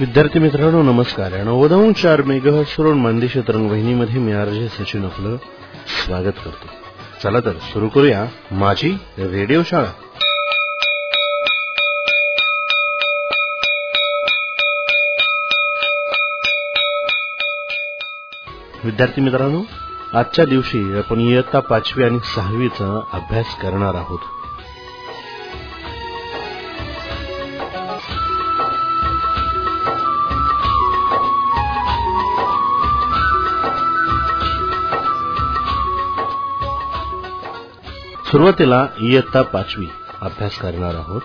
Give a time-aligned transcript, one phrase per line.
[0.00, 1.32] विद्यार्थी मित्रांनो नमस्कार.
[1.32, 5.36] नव्वद चार मेघ सुरून मानदेश तरंगवाहिनीमध्ये मी आरजे सचिन आपलं
[6.06, 6.66] स्वागत करतो.
[7.22, 9.92] चला तर सुरू करूया माझी रेडिओ शाळा.
[18.84, 19.62] विद्यार्थी मित्रांनो
[20.18, 24.18] आजच्या दिवशी आपण इयत्ता पाचवी आणि सहावीचा अभ्यास करणार आहोत.
[38.28, 39.86] सुरुवातीला इयत्ता पाचवी
[40.20, 41.20] अभ्यास करणार आहोत.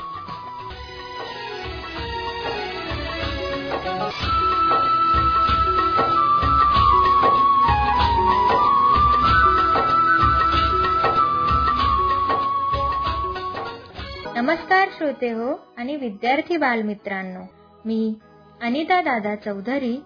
[14.38, 17.42] नमस्कार श्रोते हो आणि विद्यार्थी बालमित्रांनो
[17.86, 18.16] मी
[18.62, 19.98] अनिता दादा चौधरी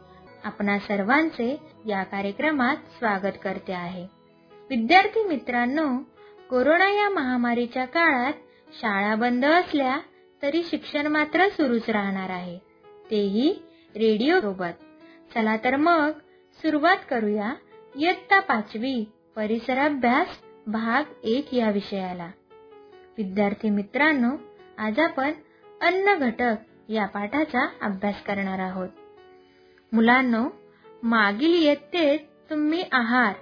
[0.43, 4.07] आपणा सर्वांचे या कार्यक्रमात स्वागत करते आहे.
[4.69, 6.16] विद्यार्थी मित्रांनो
[6.49, 8.33] कोरोना या महामारीच्या काळात
[8.81, 9.99] शाळा बंद असल्या
[10.41, 12.59] तरी शिक्षण मात्र सुरूच राहणार आहे.
[13.11, 13.51] तेही
[13.95, 14.75] रेडिओ सोबत.
[15.33, 16.11] चला तर मग
[16.61, 17.53] सुरुवात करूया
[17.95, 20.27] इयत्ता पाचवी परिसर अभ्यास
[20.67, 22.31] भाग एक या विषयाला.
[23.17, 24.29] विद्यार्थी मित्रांनो
[24.77, 25.31] आज आपण
[25.81, 26.55] अन्न घटक
[26.89, 28.89] या पाठाचा अभ्यास करणार आहोत.
[29.91, 30.45] मुलांनो
[31.03, 33.33] मागील इयत्तेत तुम्ही आहार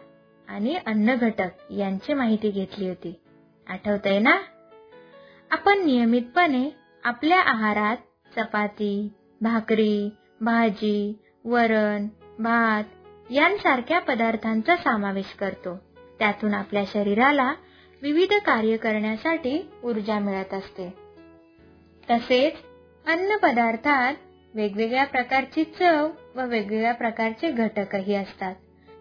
[0.50, 3.20] आणि अन्न घटक यांची माहिती घेतली होती.
[3.68, 4.38] आठवतंय ना?
[5.52, 6.70] आपण नियमितपणे
[7.04, 7.98] आपल्या आहारात
[8.36, 9.10] चपाती
[9.42, 10.10] भाकरी
[10.42, 12.08] भाजी वरण
[12.40, 12.84] भात
[13.32, 15.78] यांसारख्या पदार्थांचा समावेश करतो.
[16.20, 17.54] त्यातून आपल्या शरीराला
[18.02, 20.94] विविध कार्य करण्यासाठी ऊर्जा मिळत असते.
[22.10, 22.54] तसेच
[23.08, 24.14] अन्न पदार्थात
[24.54, 28.56] वेगवेगळ्या प्रकारची चव व वेगवेगळ्या प्रकारचे घटकही असतात.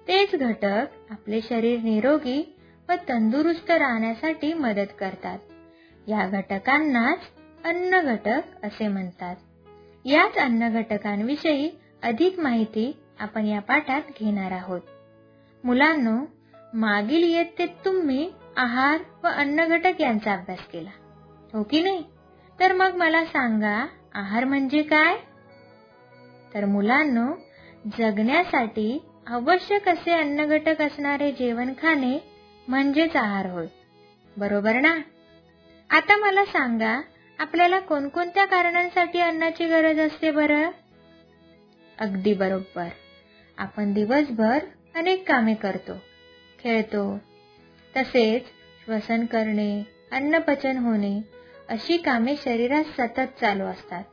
[0.08, 2.56] तेच घटक आपले शरीर निरोगी
[2.88, 5.38] व तंदुरुस्त राहण्यासाठी मदत करतात.
[6.06, 7.18] या घटकांनाच
[7.64, 9.36] अन्न घटक असे म्हणतात.
[10.04, 11.70] याच अन्न घटकांविषयी
[12.02, 14.80] अधिक माहिती आपण या पाठात घेणार आहोत.
[15.64, 16.24] मुलांनो
[16.74, 20.90] मागील इयत्तेत तुम्ही आहार व अन्न घटक यांचा अभ्यास केला
[21.52, 22.04] हो की नाही?
[22.60, 25.16] तर मग मला सांगा आहार म्हणजे काय?
[26.54, 27.34] तर मुलांनो
[27.98, 32.18] जगण्यासाठी आवश्यक असे अन्न घटक असणारे जेवण खाणे
[32.68, 33.66] म्हणजेच आहार होय.
[34.36, 34.98] बरोबर ना?
[35.90, 37.00] आता मला सांगा
[37.38, 40.70] आपल्याला कोणकोणत्या कारणांसाठी अन्नाची गरज असते बरं?
[41.98, 42.88] अगदी बरोबर.
[43.58, 44.58] आपण दिवसभर
[44.94, 45.92] अनेक कामे करतो.
[46.64, 47.18] खेळतो.
[47.96, 48.42] तसेच
[48.84, 51.22] श्वसन करणे अन्नपचन होणे
[51.68, 54.04] अशी कामे शरीरात सतत चालू असतात.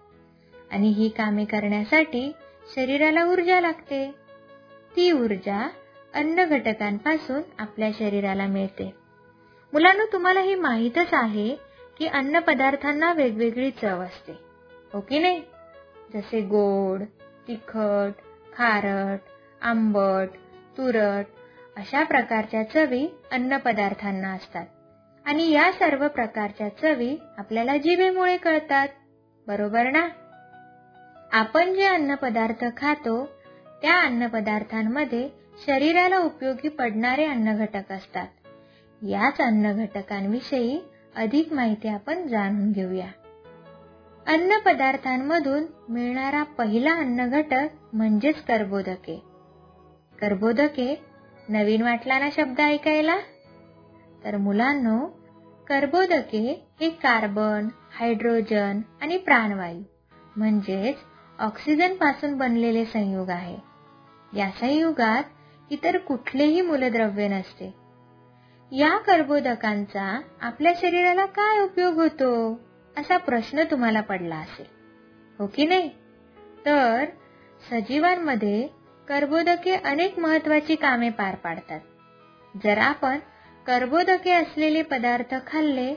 [0.72, 2.32] आणि ही कामे करण्यासाठी
[2.76, 4.21] शरीराला ऊर्जा लागते.
[4.96, 5.70] ती ऊर्जा
[6.14, 8.96] अन्न घटकांपासून आपल्या शरीराला मिळते.
[9.74, 11.56] मुलांना तुम्हाला हे माहीतच आहे
[11.98, 14.32] की अन्न पदार्थांना वेगवेगळी चव असते.
[14.94, 15.42] हो की नाही?
[16.14, 17.04] जसे गोड
[17.48, 18.12] तिखट
[18.58, 19.20] खारट
[19.62, 20.30] आंबट
[20.78, 21.26] तुरट
[21.78, 24.66] अशा प्रकारच्या चवी अन्न पदार्थांना असतात.
[25.26, 28.88] आणि या सर्व प्रकारच्या चवी आपल्याला जिभेमुळे कळतात.
[29.48, 30.08] बरोबर ना?
[31.32, 33.41] आपण जे अन्न पदार्थ खातो
[33.82, 35.30] त्या अन्नपदार्थांमध्ये
[35.66, 38.28] शरीराला उपयोगी पडणारे अन्नघटक असतात.
[39.02, 40.80] याच अन्नघटकांविषयी
[41.16, 43.08] अधिक माहिती आपण जाणून घेऊया.
[44.28, 49.24] अन्न पदार्थांमधून मिळणारा पहिला अन्न घटक म्हणजेच कर्बोदके.
[50.22, 51.02] कर्बोदके
[51.50, 53.18] नवीन वाटला ना शब्द ऐकायला?
[54.26, 55.06] तर मुलांनो
[55.68, 57.68] कर्बोदके हे कार्बन
[58.00, 59.82] हायड्रोजन आणि प्राणवायू
[60.36, 60.96] म्हणजेच
[61.40, 63.71] ऑक्सिजनपासून बनलेले संयुग आहे.
[64.38, 65.24] या युगात
[65.70, 67.74] इतर कुठलेही मूलद्रव्य नसते.
[68.72, 72.60] या कर्बोदकांचा आपल्या शरीराला काय उपयोग होतो?
[72.98, 74.66] असा प्रश्न तुम्हाला पडला असेल.
[75.40, 75.90] हो की नाही?
[76.66, 77.06] तर
[77.72, 78.68] सजीवांमध्ये
[79.08, 81.80] कर्बोदके अनेक महत्वाची कामे पार पाडतात.
[82.64, 83.20] जर आपण
[83.66, 85.96] कर्बोदके असलेले पदार्थ खाल्ले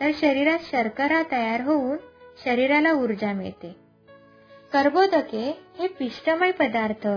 [0.00, 1.96] तर शरीरात शर्करा तयार होऊन
[2.44, 3.76] शरीराला ऊर्जा मिळते.
[4.72, 7.08] कर्बोदके हे पिष्टमय पदार्थ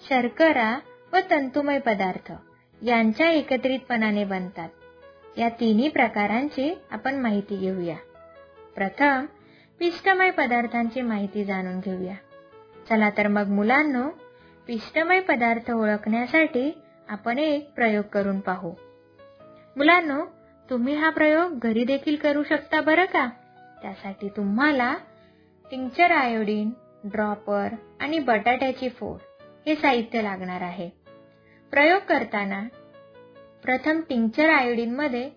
[0.00, 0.78] शर्करा
[1.12, 2.32] व तंतुमय पदार्थ
[2.82, 4.68] यांच्या एकत्रितपणाने बनतात.
[5.38, 7.96] या तिन्ही प्रकारांची आपण माहिती घेऊया.
[8.76, 9.26] प्रथम
[9.78, 12.14] पिष्टमय पदार्थांची माहिती जाणून घेऊया.
[12.88, 14.08] चला तर मग मुलांनो
[14.66, 16.78] पिष्टमय पदार्थ ओळखण्यासाठी
[17.08, 18.70] आपण एक प्रयोग करून पाहू.
[19.76, 20.24] मुलांनो
[20.70, 23.30] तुम्ही हा प्रयोग घरी देखील करू शकता बरं का?
[23.82, 24.94] त्यासाठी तुम्हाला
[25.70, 26.70] टिंचर आयोडीन
[27.04, 27.68] ड्रॉपर
[28.00, 29.18] आणि बटाट्याची फोड
[29.66, 30.88] हे साहित्य लागणार आहे.
[31.70, 32.62] प्रयोग करताना
[33.62, 35.30] प्रथम टिंक्चर आयोडीनमध्ये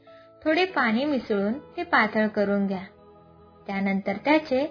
[0.45, 2.83] थोडे पाणी मिसळून ते पातळ करून घ्या.
[3.67, 4.65] त्यानंतर त्याचे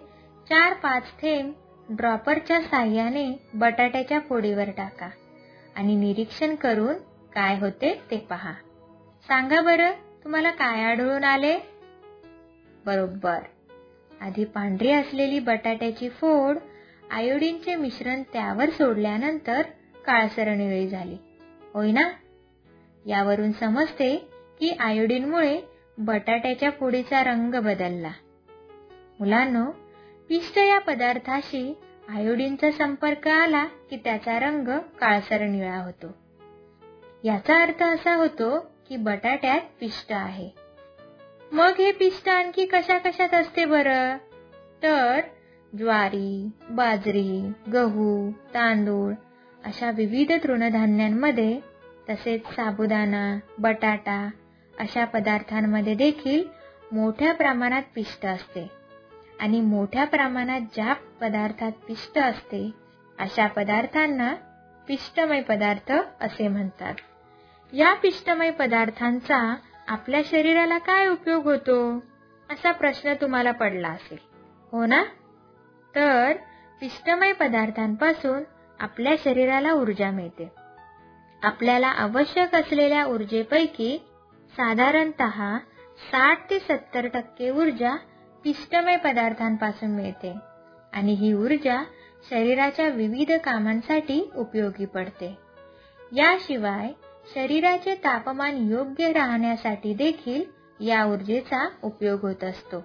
[0.49, 1.53] चार पाच थेंब
[1.89, 5.09] ड्रॉपरच्या साह्याने बटाट्याच्या फोडीवर टाका
[5.77, 6.95] आणि निरीक्षण करून
[7.33, 8.53] काय होते ते पहा.
[9.29, 9.91] सांगा बरं
[10.25, 11.59] तुम्हाला काय आढळून आले?
[12.87, 13.39] बरोबर.
[14.21, 16.59] आधी पांढरी असलेली बटाट्याची फोड
[17.11, 19.63] आयोडीनचे मिश्रण त्यावर सोडल्यानंतर
[20.07, 21.17] काळसर निळी झाली.
[21.75, 22.09] होय ना?
[23.07, 24.17] यावरून समजते
[24.61, 25.61] की आयोडीनमुळे
[25.99, 28.11] बटाट्याच्या पुडीचा रंग बदलला.
[29.21, 29.65] मुलांनो
[30.29, 31.77] पिष्ट या पदार्थाशी
[32.09, 34.69] आयोडीनचा संपर्क आला की त्याचा रंग
[35.01, 36.07] काळसर निळा होतो.
[37.25, 40.51] याचा अर्थ असा होतो की बटाट्यात पिष्ट आहे.
[41.53, 44.17] मग हे पिष्ट आणखी कशा कशात असते बरं?
[44.83, 45.21] तर
[45.77, 49.13] ज्वारी बाजरी गहू तांदूळ
[49.65, 51.61] अशा विविध तृणधान्यांमध्ये
[52.11, 54.31] तसेच साबुदाणा बटाटा
[54.79, 56.45] अशा पदार्थांमध्ये देखील
[56.93, 58.71] मोठ्या प्रमाणात पिष्ट असते.
[59.41, 62.71] आणि मोठ्या प्रमाणात ज्या पदार्थात पिष्ट असते
[63.19, 64.35] अशा पदार्थांना
[64.89, 66.95] पिष्टमय पदार्थ असे म्हणतात.
[67.73, 69.57] या पिष्टमय पदार्थांचा
[69.89, 71.97] आपल्या शरीराला काय उपयोग होतो?
[72.51, 74.19] असा प्रश्न तुम्हाला पडला असेल.
[74.73, 75.03] हो ना?
[75.95, 76.33] तर
[76.81, 78.43] पिष्टमय पदार्थांपासून
[78.81, 80.53] आपल्या शरीराला ऊर्जा मिळते.
[81.43, 83.99] आपल्याला आवश्यक असलेल्या ऊर्जेपैकी
[84.57, 85.23] साधारणत
[86.11, 87.97] साठ ते सत्तर टक्के ऊर्जा
[88.45, 90.35] पिष्टमय पदार्थांपासून मिळते
[90.93, 91.83] आणि ही ऊर्जा
[92.31, 95.39] शरीराच्या विविध कामांसाठी उपयोगी पडते.
[96.13, 96.93] याशिवाय
[97.35, 100.43] शरीराचे तापमान योग्य राहण्यासाठी देखील
[100.81, 102.85] या ऊर्जेचा उपयोग होत असतो.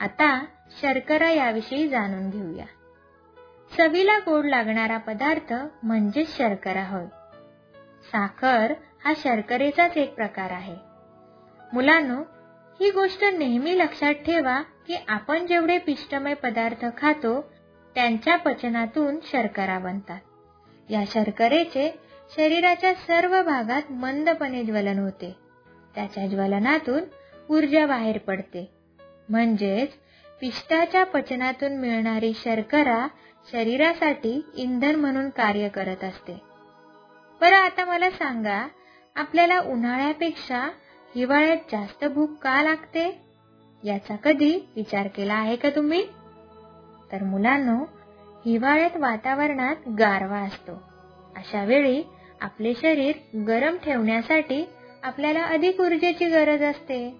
[0.00, 0.44] आता
[0.80, 2.64] शर्करा याविषयी जाणून घेऊया.
[3.78, 7.04] चवीला गोड लागणारा पदार्थ म्हणजेच शर्करा होय.
[8.12, 8.72] साखर
[9.04, 10.76] हा शर्करेचाच एक प्रकार आहे.
[11.72, 12.22] मुलांनो
[12.80, 17.52] ही गोष्ट नेहमी लक्षात ठेवा की आपण जेवढे पिष्टमय पदार्थ खातो
[17.94, 20.20] त्यांच्या पचनातून शर्करा बनतात.
[20.90, 21.98] या शर्करेचे
[22.36, 25.36] शरीराच्या सर्व भागात मंदपणे ज्वलन होते.
[25.94, 27.02] त्याच्या ज्वलनातून
[27.50, 28.74] ऊर्जा बाहेर पडते.
[29.28, 30.01] म्हणजेच
[30.42, 33.06] पिष्टाच्या पचनातून मिळणारी शर्करा
[33.52, 36.32] शरीरासाठी इंधन म्हणून कार्य करत असते.
[37.40, 38.68] बरं आता मला सांगा
[39.16, 40.70] आपल्याला उन्हाळ्यापेक्षा
[41.16, 43.20] हिवाळ्यात जास्त भूक का लागते?
[43.84, 46.06] याचा कधी विचार केला आहे का तुम्ही?
[47.12, 47.84] तर मुलांनो
[48.46, 50.72] हिवाळ्यात वातावरणात गारवा असतो.
[51.36, 52.02] अशा वेळी
[52.40, 54.68] आपले शरीर गरम ठेवण्यासाठी
[55.02, 57.14] आपल्याला अधिक ऊर्जेची गरज असते.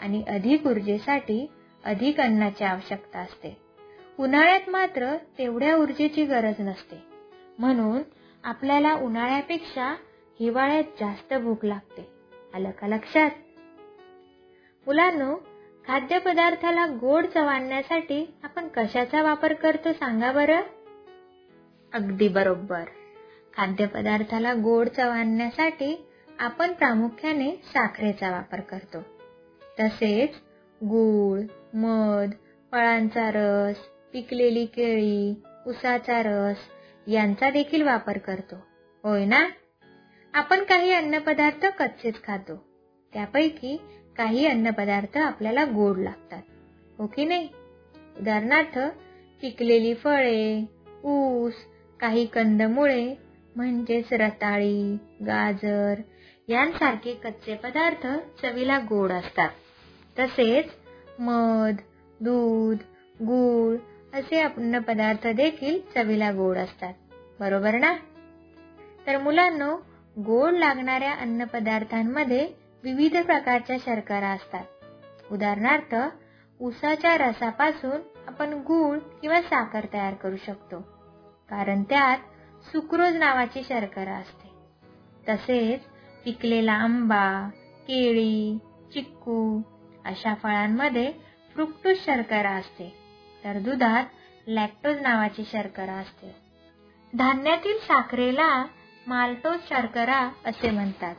[0.00, 1.50] आणि अधिक ऊर्जेसाठी
[1.84, 3.56] अधिक अन्नाची आवश्यकता असते.
[4.18, 7.02] उन्हाळ्यात मात्र तेवढ्या ऊर्जेची गरज नसते.
[7.58, 8.02] म्हणून
[8.44, 9.96] आपल्याला उन्हाळ्यापेक्षा
[10.40, 12.08] हिवाळ्यात जास्त भूक लागते.
[12.54, 13.30] आलं का लक्षात?
[14.86, 15.36] मुलांनो
[15.86, 20.60] खाद्यपदार्थाला गोड चव आणण्यासाठी आपण कशाचा वापर करतो सांगा बरं?
[21.92, 22.84] अगदी बरोबर.
[23.56, 26.06] खाद्यपदार्थाला गोड चव आणण्यासाठी
[26.38, 28.98] आपण प्रामुख्याने साखरेचा वापर करतो.
[29.80, 30.47] तसेच
[30.82, 31.40] गूळ
[31.74, 32.30] मध
[32.72, 33.76] फळांचा रस
[34.12, 36.56] पिकलेली केळी उसाचा रस
[37.06, 38.54] यांचा देखील वापर करतो.
[39.04, 39.48] होय ना?
[40.34, 42.64] आपण काही अन्नपदार्थ कच्चेच खातो.
[43.12, 43.80] त्यापैकी
[44.16, 46.42] काही अन्नपदार्थ आपल्याला गोड लागतात.
[46.98, 47.48] हो की नाही?
[48.20, 48.78] उदाहरणार्थ
[49.42, 50.64] पिकलेली फळे
[51.04, 51.52] ऊस
[52.00, 53.14] काही कंदमुळे
[53.56, 54.94] म्हणजेच रताळी
[55.26, 55.94] गाजर
[56.48, 58.06] यांसारखे कच्चे पदार्थ
[58.42, 59.48] चवीला गोड असतात.
[60.18, 60.66] तसेच
[61.18, 61.74] मध
[62.20, 62.76] दूध
[63.22, 63.76] गूळ
[64.14, 66.94] असे अन्नपदार्थ देखील चवीला गोड असतात.
[67.40, 67.96] बरोबर ना?
[69.06, 69.76] तर मुलांनो
[70.18, 72.48] गोड लागणाऱ्या अन्नपदार्थांमध्ये
[72.84, 74.64] विविध प्रकारच्या शर्करा असतात.
[75.32, 75.94] उदाहरणार्थ
[76.60, 80.80] उसाच्या रसापासून आपण गूळ किंवा साखर तयार करू शकतो
[81.50, 82.18] कारण त्यात
[82.66, 84.48] सुक्रोज नावाची शर्करा असते.
[85.28, 85.80] तसेच
[86.24, 87.50] पिकलेला आंबा
[87.88, 88.58] केळी
[88.92, 89.60] चिक्कू
[90.08, 91.12] अशा फळांमध्ये
[91.54, 92.98] फ्रुक्टोज शर्करा असते.
[93.44, 94.04] तर दुधात
[94.46, 96.36] लॅक्टोज नावाची शर्करा असते.
[97.14, 98.66] धान्यातील साखरेला
[99.06, 101.14] माल्टोज शर्करा असे म्हणतात.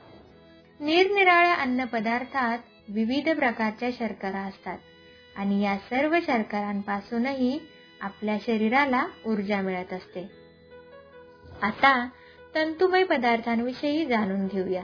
[0.79, 4.77] निरनिराळ्या अन्नपदार्थात विविध प्रकारच्या शर्करा असतात
[5.35, 7.59] आणि या सर्व शर्करांपासूनही
[8.01, 10.31] आपल्या शरीराला ऊर्जा मिळत असते.
[11.61, 12.09] आता
[12.55, 14.83] तंतुमय पदार्थांविषयी जाणून घेऊया.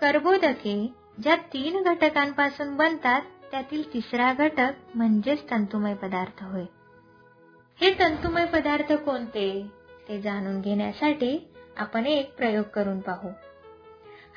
[0.00, 0.92] कर्बोदके
[1.22, 6.64] ज्या तीन घटकांपासून बनतात त्यातील तिसरा घटक म्हणजेच तंतुमय पदार्थ होय.
[7.80, 9.66] हे तंतुमय पदार्थ कोणते?
[10.08, 13.28] ते जाणून घेण्यासाठी आपण एक प्रयोग करून पाहू.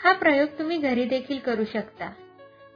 [0.04, 2.12] हा प्रयोग तुम्ही घरी देखील करू शकता.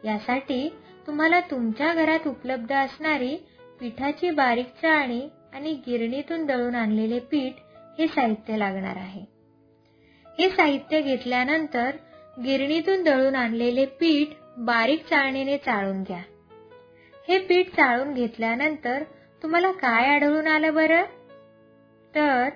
[0.04, 0.76] यासाठी
[1.08, 3.36] तुम्हाला तुमच्या घरात उपलब्ध असणारी
[3.80, 7.54] पिठाची बारीक चाळणी आणि गिरणीतून दळून आणलेले पीठ
[8.00, 9.26] हे साहित्य लागणार आहे.
[10.40, 11.90] हे साहित्य घेतल्यानंतर
[12.40, 16.22] गिरणीतून दळून आणलेले पीठ बारीक चाळणीने चाळून घ्या.
[17.28, 19.04] हे पीठ चाळून घेतल्यानंतर
[19.44, 21.04] तुम्हाला काय आढळून आलं बरं?
[22.16, 22.50] तर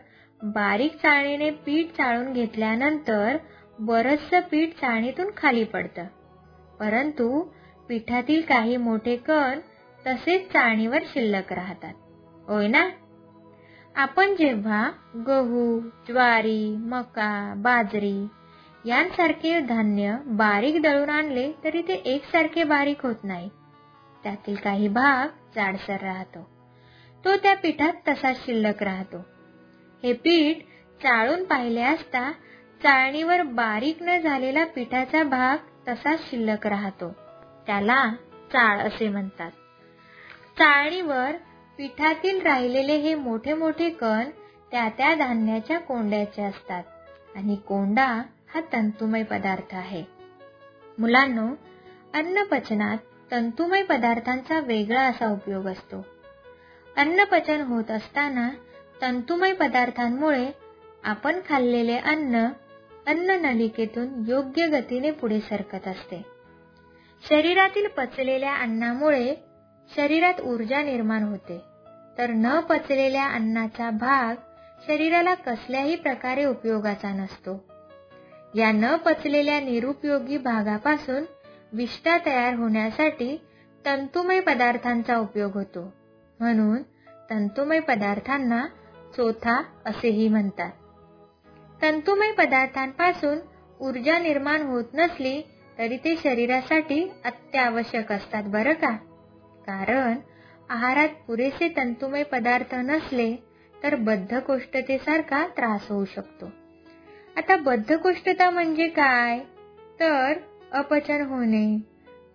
[0.43, 3.37] बारीक चाळणीने पीठ चाळून घेतल्यानंतर
[3.79, 6.03] बरचस पीठ चाळणीतून खाली पडतं.
[6.79, 7.45] परंतु
[7.89, 9.59] पिठातील काही मोठे कण
[10.07, 11.93] तसेच चाळणीवर शिल्लक राहतात.
[12.47, 12.89] होय ना?
[13.95, 14.91] आपण जेव्हा
[15.27, 18.27] गहू ज्वारी मका बाजरी
[18.85, 23.49] यांसारखे धान्य बारीक दळून आणले तरी ते एकसारखे बारीक होत नाही.
[24.23, 26.49] त्यातील काही भाग जाडसर राहतो.
[27.25, 29.17] तो त्या पिठात तसाच शिल्लक राहतो.
[30.03, 30.57] हे पीठ
[31.03, 32.31] चाळून पाहिले असता
[32.83, 35.57] चाळणीवर बारीक न झालेला पिठाचा भाग
[35.87, 37.09] तसाच शिल्लक राहतो.
[37.67, 38.13] त्याला
[38.51, 39.51] चाळ असे म्हणतात.
[40.57, 41.31] चाळणीवर
[41.77, 44.29] पिठातील राहिलेले हे मोठे मोठे कण
[44.71, 46.83] त्या त्या धान्याच्या कोंड्याचे असतात.
[47.35, 48.21] आणि कोंडा
[48.53, 50.03] हा तंतुमय पदार्थ आहे.
[50.99, 51.47] मुलांनो
[52.13, 52.97] अन्न पचनात
[53.31, 56.05] तंतुमय पदार्थांचा वेगळा असा उपयोग असतो.
[56.97, 58.49] अन्न पचन होत असताना
[59.01, 60.51] तंतुमय पदार्थांमुळे
[61.03, 62.47] आपण खाल्लेले अन्न
[63.07, 66.25] अन्न नलिकेतून योग्य गतीने पुढे सरकत असते.
[67.29, 69.35] शरीरातील पचलेल्या अन्नामुळे
[69.95, 71.61] शरीरात ऊर्जा निर्माण होते.
[72.17, 74.35] तर न पचलेल्या अन्नाचा भाग
[74.87, 77.76] शरीराला कसल्याही प्रकारे उपयोगाचा नसतो.
[78.57, 81.23] या न पचलेल्या निरुपयोगी भागापासून
[81.73, 83.41] विष्ठा तयार होण्यासाठी
[83.85, 85.93] तंतुमय पदार्थांचा उपयोग होतो.
[86.39, 86.81] म्हणून
[87.29, 88.65] तंतुमय पदार्थांना
[89.17, 90.71] चोथा असेही म्हणतात.
[91.81, 93.37] तंतुमय पदार्थांपासून
[93.81, 95.41] ऊर्जा निर्माण होत नसली
[95.77, 98.95] तरी ते शरीरासाठी अत्यावश्यक असतात बरं का?
[99.67, 100.15] कारण
[100.69, 103.35] आहारात पुरेसे तंतुमय पदार्थ नसले
[103.83, 106.49] तर बद्धकोष्ठतेसारखा त्रास होऊ शकतो.
[107.37, 109.39] आता बद्धकोष्ठता म्हणजे काय?
[109.99, 110.33] तर
[110.71, 111.77] अपचन होणे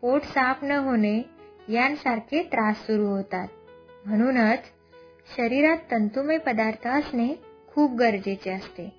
[0.01, 1.23] पोट साफ न होणे
[1.69, 3.49] यांसारखे त्रास सुरू होतात.
[4.07, 4.59] म्हणूनच
[5.37, 7.29] शरीरात तंतुमय पदार्थ असणे
[7.75, 8.93] खूप गरजेचे असते.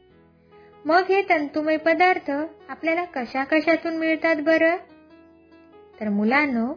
[0.86, 2.32] मग हे तंतुमय पदार्थ
[2.70, 4.76] आपल्याला कशा कशातून मिळतात बरं?
[6.00, 6.74] तर मुलांनो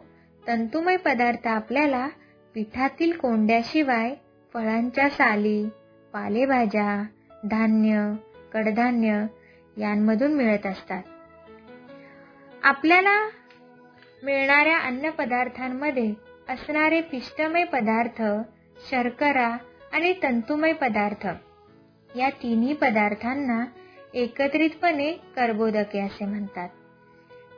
[0.47, 2.07] तंतुमय पदार्थ आपल्याला
[2.53, 4.15] पिठातील कोंड्याशिवाय
[4.53, 5.69] फळांच्या साली
[6.13, 7.03] पालेभाज्या
[7.43, 8.13] धान्य
[8.53, 9.25] कडधान्य
[9.77, 11.03] यांमधून मिळत असतात.
[12.63, 13.29] आपल्याला
[14.23, 16.13] मिळणाऱ्या अन्न पदार्थांमध्ये
[16.49, 18.21] असणारे पिष्टमय पदार्थ
[18.91, 19.57] शर्करा
[19.93, 21.27] आणि तंतुमय पदार्थ
[22.15, 23.65] या तिन्ही पदार्थांना
[24.13, 26.69] एकत्रितपणे कर्बोदके असे म्हणतात.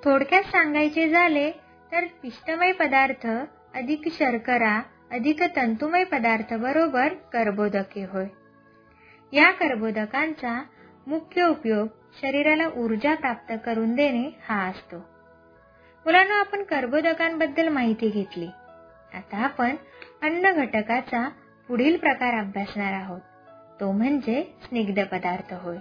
[0.04, 1.52] थोडक्यात सांगायचे झाले
[1.92, 3.28] तर पिष्टमय पदार्थ
[3.76, 4.82] अधिक शर्करा
[5.12, 8.26] अधिक तंतुमय पदार्थ बरोबर कर्बोदके होय.
[9.32, 10.64] या कर्बोदकांचा
[11.08, 11.88] मुख्य उपयोग
[12.22, 14.98] शरीराला ऊर्जा प्राप्त करून देणे हा असतो.
[16.06, 18.48] मुलांना आपण कर्बोदकांबद्दल माहिती घेतली.
[19.14, 19.76] आता आपण
[20.22, 21.30] अन्न घटकाचा
[21.68, 23.20] पुढील प्रकार अभ्यासणार आहोत.
[23.80, 25.78] तो म्हणजे स्निग्ध पदार्थ होय.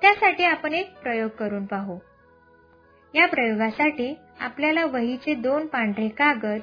[0.00, 1.98] त्यासाठी आपण एक प्रयोग करून पाहू.
[3.14, 6.60] या प्रयोगासाठी आपल्याला वहीचे दोन पांढरे कागद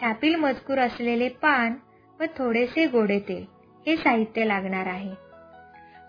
[0.00, 1.74] छापील मजकूर असलेले पान
[2.20, 3.44] व थोडेसे गोडे तेल
[3.86, 5.29] हे साहित्य लागणार आहे.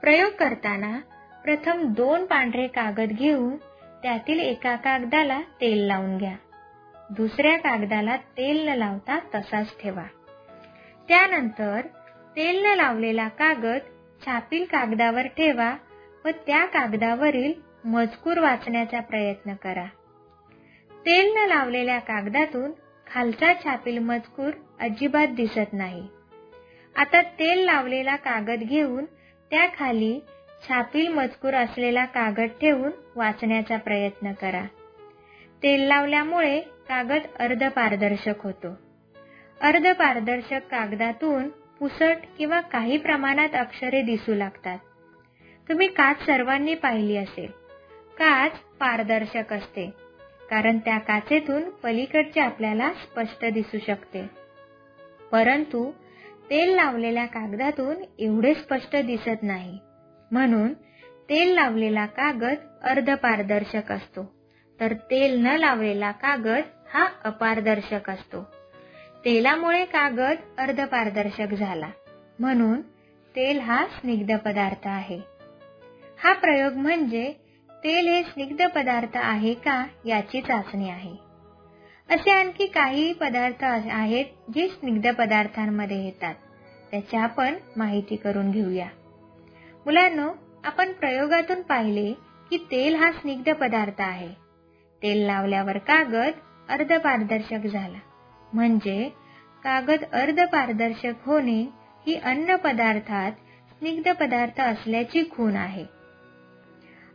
[0.01, 0.99] प्रयोग करताना
[1.43, 3.57] प्रथम दोन पांढरे कागद घेऊन
[4.03, 6.35] त्यातील एका कागदाला तेल लावून घ्या.
[7.09, 10.03] दुसऱ्या कागदाला तेल न लावता तसाच ठेवा.
[11.07, 11.81] त्यानंतर
[12.35, 13.79] तेल न लावलेला कागद
[14.25, 15.75] छापील कागदावर ठेवा
[16.25, 17.53] व त्या कागदावरील
[17.85, 19.85] मजकूर वाचण्याचा प्रयत्न करा.
[20.91, 22.71] तेल न लावलेल्या कागदातून
[23.07, 26.07] खालचा छापील मजकूर अजिबात दिसत नाही.
[26.95, 29.05] आता तेल लावलेला कागद घेऊन
[29.51, 30.19] त्या खाली
[30.67, 34.63] छापील मजकूर असलेला कागद ठेवून वाचण्याचा प्रयत्न करा.
[35.63, 38.67] तेल लावल्यामुळे कागद अर्ध पारदर्शक होतो.
[39.61, 44.77] अर्ध पारदर्शक कागदातून पुसट किंवा काही प्रमाणात अक्षरे दिसू लागतात.
[45.69, 47.51] तुम्ही काच सर्वांनी पाहिली असेल.
[48.17, 49.93] काच पारदर्शक असते
[50.49, 54.29] कारण त्या काचेतून पलीकडचे आपल्याला स्पष्ट दिसू शकते.
[55.31, 55.91] परंतु
[56.51, 59.77] तेल लावलेल्या कागदातून एवढे स्पष्ट दिसत नाही.
[60.31, 60.73] म्हणून
[61.29, 64.33] तेल लावलेला कागद अर्धपारदर्शक असतो.
[64.79, 66.61] तर तेल न लावलेला कागद
[66.93, 68.43] हा अपारदर्शक असतो.
[69.25, 71.89] तेलामुळे कागद अर्धपारदर्शक झाला.
[72.39, 72.81] म्हणून
[73.35, 75.19] तेल हा स्निग्ध पदार्थ आहे.
[76.23, 77.33] हा प्रयोग म्हणजे
[77.83, 81.30] तेल हे स्निग्ध पदार्थ आहे का याची चाचणी आहे.
[82.11, 84.25] असे आणखी काही पदार्थ आहेत
[84.55, 86.33] जे स्निग्ध पदार्थांमध्ये येतात.
[86.91, 88.87] त्याची आपण माहिती करून घेऊया.
[89.85, 90.31] मुलांनो
[90.63, 92.13] आपण प्रयोगातून पाहिले
[92.49, 94.29] की तेल हा स्निग्ध पदार्थ आहे.
[95.03, 96.31] तेल लावल्यावर कागद
[96.69, 97.97] अर्धपारदर्शक झाला.
[98.53, 99.09] म्हणजे
[99.63, 101.61] कागद अर्धपारदर्शक होणे
[102.07, 103.31] ही अन्न पदार्थात
[103.69, 106.00] स्निग्ध पदार्थ असल्याची खूण आहे.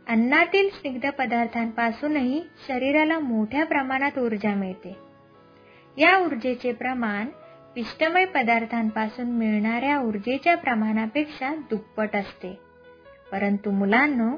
[0.07, 4.95] अन्नातील स्निग्ध पदार्थांपासूनही शरीराला मोठ्या प्रमाणात ऊर्जा मिळते.
[5.97, 7.25] या ऊर्जेचे प्रमाण
[7.75, 12.59] पिष्टमय पदार्थांपासून मिळणाऱ्या ऊर्जेच्या प्रमाणापेक्षा दुप्पट असते.
[13.31, 14.35] परंतु मुलांनो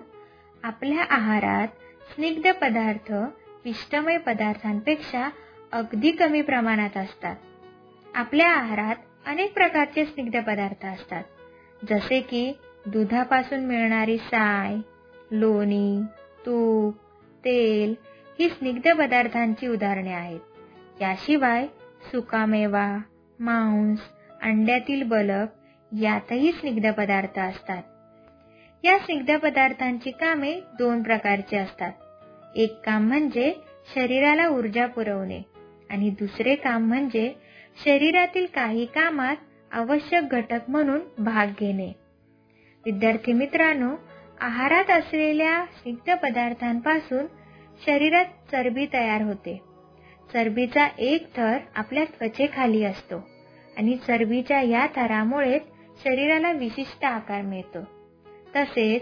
[0.63, 1.67] आपल्या आहारात
[2.13, 3.13] स्निग्ध पदार्थ
[3.63, 5.29] पिष्टमय पदार्थांपेक्षा
[5.71, 7.35] अगदी कमी प्रमाणात असतात.
[8.15, 8.95] आपल्या आहारात
[9.25, 11.23] अनेक प्रकारचे स्निग्ध पदार्थ असतात.
[11.89, 12.53] जसे की
[12.85, 14.77] दुधापासून मिळणारी साय
[15.31, 16.01] लोणी
[16.45, 16.95] तूप
[17.45, 17.95] तेल
[18.39, 20.39] ही स्निग्ध पदार्थांची उदाहरणे आहेत.
[21.01, 21.67] याशिवाय
[22.11, 22.97] सुकामेवा
[23.39, 23.99] मांस
[24.41, 25.47] अंड्यातील बलक
[25.99, 27.83] यातही स्निग्ध पदार्थ असतात.
[28.83, 31.91] या स्निग्ध पदार्थांची कामे दोन प्रकारची असतात.
[32.55, 33.53] एक काम म्हणजे
[33.95, 35.41] शरीराला ऊर्जा पुरवणे
[35.89, 37.33] आणि दुसरे काम म्हणजे
[37.85, 39.35] शरीरातील काही कामात
[39.71, 41.93] आवश्यक घटक म्हणून भाग घेणे.
[42.85, 43.95] विद्यार्थी मित्रांनो
[44.41, 47.25] आहारात असलेल्या स्निग्ध पदार्थांपासून
[47.85, 49.61] शरीरात चरबी तयार होते.
[50.33, 53.15] चरबीचा एक थर आपल्या त्वचेखाली असतो
[53.77, 55.61] आणि चरबीच्या या थरामुळेच
[56.03, 57.79] शरीराला विशिष्ट आकार मिळतो.
[58.55, 59.01] तसेच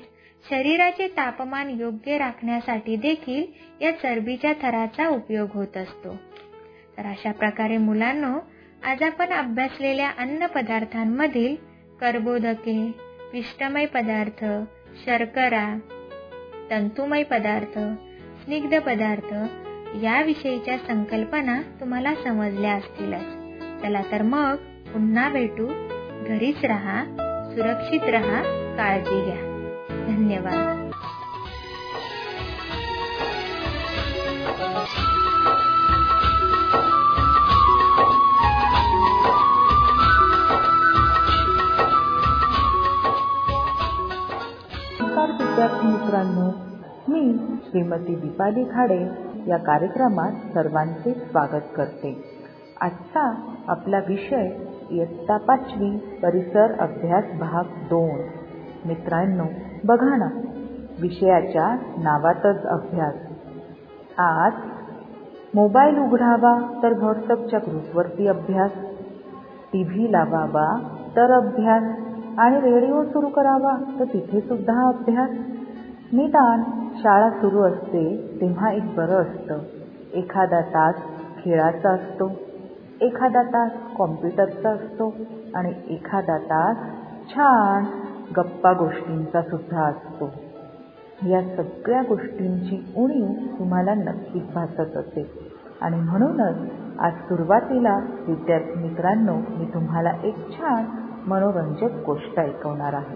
[0.49, 3.45] शरीराचे तापमान योग्य राखण्यासाठी देखील
[3.81, 6.15] या चरबीच्या थराचा उपयोग होत असतो.
[6.97, 8.39] तर अशा प्रकारे मुलांनो
[8.83, 11.55] आज आपण अभ्यासलेल्या अन्न पदार्थांमधील
[11.99, 12.91] कर्बोदके
[13.31, 14.45] पिष्टमय पदार्थ
[14.95, 15.79] शर्करा
[16.71, 17.79] तंतुमय पदार्थ
[18.43, 19.33] स्निग्ध पदार्थ
[20.03, 23.33] याविषयीच्या संकल्पना तुम्हाला समजल्या असतीलच.
[23.81, 24.55] चला तर मग
[24.93, 25.67] पुन्हा भेटू.
[26.27, 27.05] घरीच राहा
[27.55, 28.43] सुरक्षित राहा
[28.77, 29.69] काळजी घ्या.
[30.07, 30.91] धन्यवाद.
[45.57, 46.51] विद्यार्थी मित्रांनो.
[47.07, 49.09] मी श्रीमती दीपाली खाडे
[49.47, 52.23] या कार्यक्रमात सर्वांचे स्वागत करते.
[52.81, 54.49] आजचा आपला विषय
[54.89, 58.19] इयत्ता पाचवी परिसर अभ्यास भाग दोन.
[58.85, 59.43] मित्रांनो
[59.85, 60.29] बघा ना
[61.01, 63.15] विषयाच्या नावातच अभ्यास.
[64.17, 64.53] आज
[65.55, 68.71] मोबाईल उघडावा तर व्हॉट्सअपच्या ग्रुपवरती अभ्यास.
[69.73, 70.79] टी व्ही लावावा
[71.15, 71.83] तर अभ्यास.
[72.37, 73.99] आणि रेडिओ सुरू करावा.
[73.99, 75.29] तर तिथे सुद्धा अभ्यास.
[76.13, 76.63] निदान
[76.95, 79.59] शाळा सुरू असते तेव्हा एक बरं असतं.
[80.13, 80.95] एखादा तास
[81.37, 82.31] खेळाचा असतो
[83.01, 85.15] एखादा तास कॉम्प्युटरचा असतो
[85.55, 86.77] आणि एखादा तास
[87.29, 87.85] छान
[88.37, 90.31] गप्पा गोष्टींचा सुद्धा असतो.
[91.27, 95.25] या सगळ्या गोष्टींची उणीव तुम्हाला नक्कीच भासत असेल.
[95.81, 96.55] आणि म्हणूनच
[96.99, 97.97] आज सुरुवातीला
[98.27, 100.85] विद्यार्थी मित्रांनो मी तुम्हाला एक छान
[101.27, 103.15] मनोरंजक गोष्ट ऐकवणार आहे.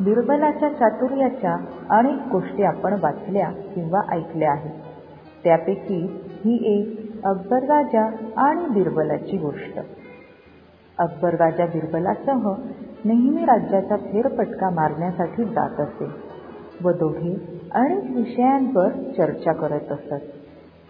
[0.00, 1.56] बिरबलाच्या चातुर्याच्या
[1.90, 4.70] अनेक गोष्टी आपण वाचल्या किंवा ऐकल्या आहेत.
[5.44, 8.02] त्यापैकी ही एक अकबर राजा
[8.36, 9.78] आणि बिरबलाची गोष्ट.
[10.98, 12.48] अकबर राजा बिरबलासह
[13.04, 16.06] नेहमी राज्याचा फेरफटका मारण्यासाठी जात असे
[16.84, 20.24] व दोघे अनेक विषयांवर चर्चा करत असत.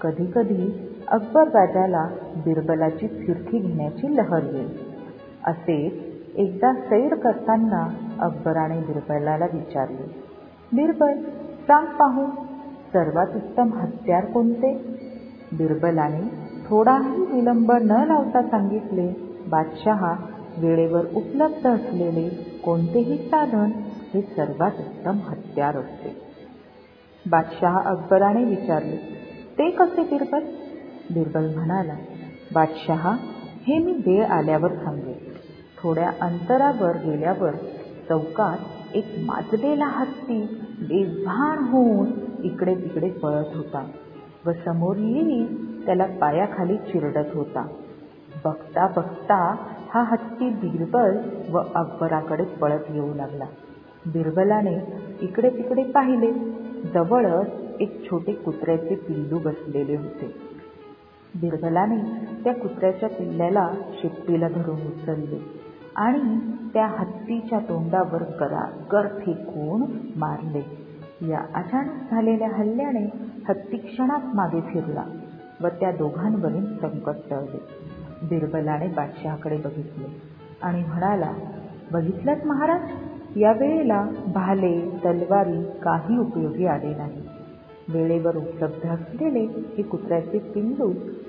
[0.01, 4.93] कधी कधी अकबर राजाला बिरबलाची फिरकी घेण्याची लहर येईल.
[5.47, 7.89] असेच एकदा सैर करताना
[8.21, 10.05] अकबराने बिरबलाला विचारले
[10.75, 11.23] बिरबल
[11.63, 12.27] सांग पाहू
[12.93, 14.73] सर्वात उत्तम हत्यार कोणते?
[15.53, 16.21] बिरबलाने
[16.67, 19.07] थोडाही विलंब न लावता सांगितले
[19.51, 20.15] बादशहा
[20.59, 22.29] वेळेवर उपलब्ध असलेले
[22.65, 23.71] कोणतेही साधन
[24.15, 26.17] हे सर्वात उत्तम हत्यार असते.
[27.31, 28.97] बादशहा अकबराने विचारले
[29.59, 30.45] ते कसे बिरबल?
[31.15, 31.95] बिरबल म्हणाला
[32.55, 33.17] बादशहा
[33.63, 35.32] हे मी वेळ आल्यावर सांगेन.
[35.83, 37.51] थोड्या अंतरावर गेल्यावर
[38.09, 38.59] चौकात
[38.95, 40.43] एक माजलेला हत्ती
[40.81, 42.11] बेभान होऊन
[42.43, 43.87] इकडे तिकडे पळत होता
[44.47, 45.47] व समोरही
[45.87, 47.67] त्याला पायाखाली चिरडत होता.
[48.45, 49.57] बघता बघता
[49.91, 51.17] हा हत्ती बिरबल
[51.51, 53.45] व अकबराकडे पळत येऊ लागला.
[54.07, 54.77] बिरबलाने
[55.21, 56.33] इकडे तिकडे पाहिले.
[56.95, 57.47] जवळच
[57.81, 60.35] एक छोटे कुत्र्याचे पिल्लू बसलेले होते.
[61.35, 61.97] बिरबलाने
[62.45, 63.71] त्या कुत्र्याच्या पिल्ल्याला
[64.03, 65.62] शेपटीला धरून उचलले.
[65.97, 66.41] आणि
[66.75, 68.23] त्या हत्तीच्या तोंडावर
[68.93, 69.83] गर फेकून
[70.17, 70.63] मारले.
[71.29, 73.05] या अचानक झालेल्या हल्ल्याने
[73.49, 75.05] हत्ती क्षणात मागे फिरला
[75.61, 77.61] व त्या दोघांवरील संकट टळले.
[78.23, 80.07] बिरबलाने बादशहाकडे बघितले
[80.63, 81.33] आणि म्हणाला
[81.93, 82.81] बघितलंत महाराज?
[83.37, 87.23] या वेळेला भाले तलवारी काही उपयोगी आले नाही.
[87.89, 89.41] वेळेवर उपलब्ध असलेले
[89.77, 90.89] हे कुत्र्याचे पिल्लू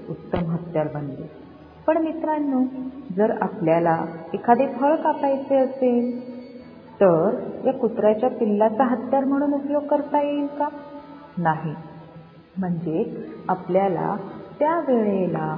[0.10, 1.32] उत्तम हत्यार बनले.
[1.88, 2.60] पण मित्रांनो
[3.17, 6.34] जर आपल्याला एखादे फळ कापायचे असेल
[7.02, 10.67] तर या कुत्र्याच्या पिल्लाचा हत्यार म्हणून उपयोग करता येईल का?
[11.38, 11.73] नाही.
[12.60, 14.15] म्हणजे आपल्याला
[14.60, 15.56] त्या वेळेला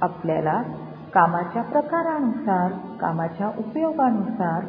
[0.00, 0.62] आपल्याला
[1.14, 4.64] कामाच्या प्रकारानुसार कामाच्या उपयोगानुसार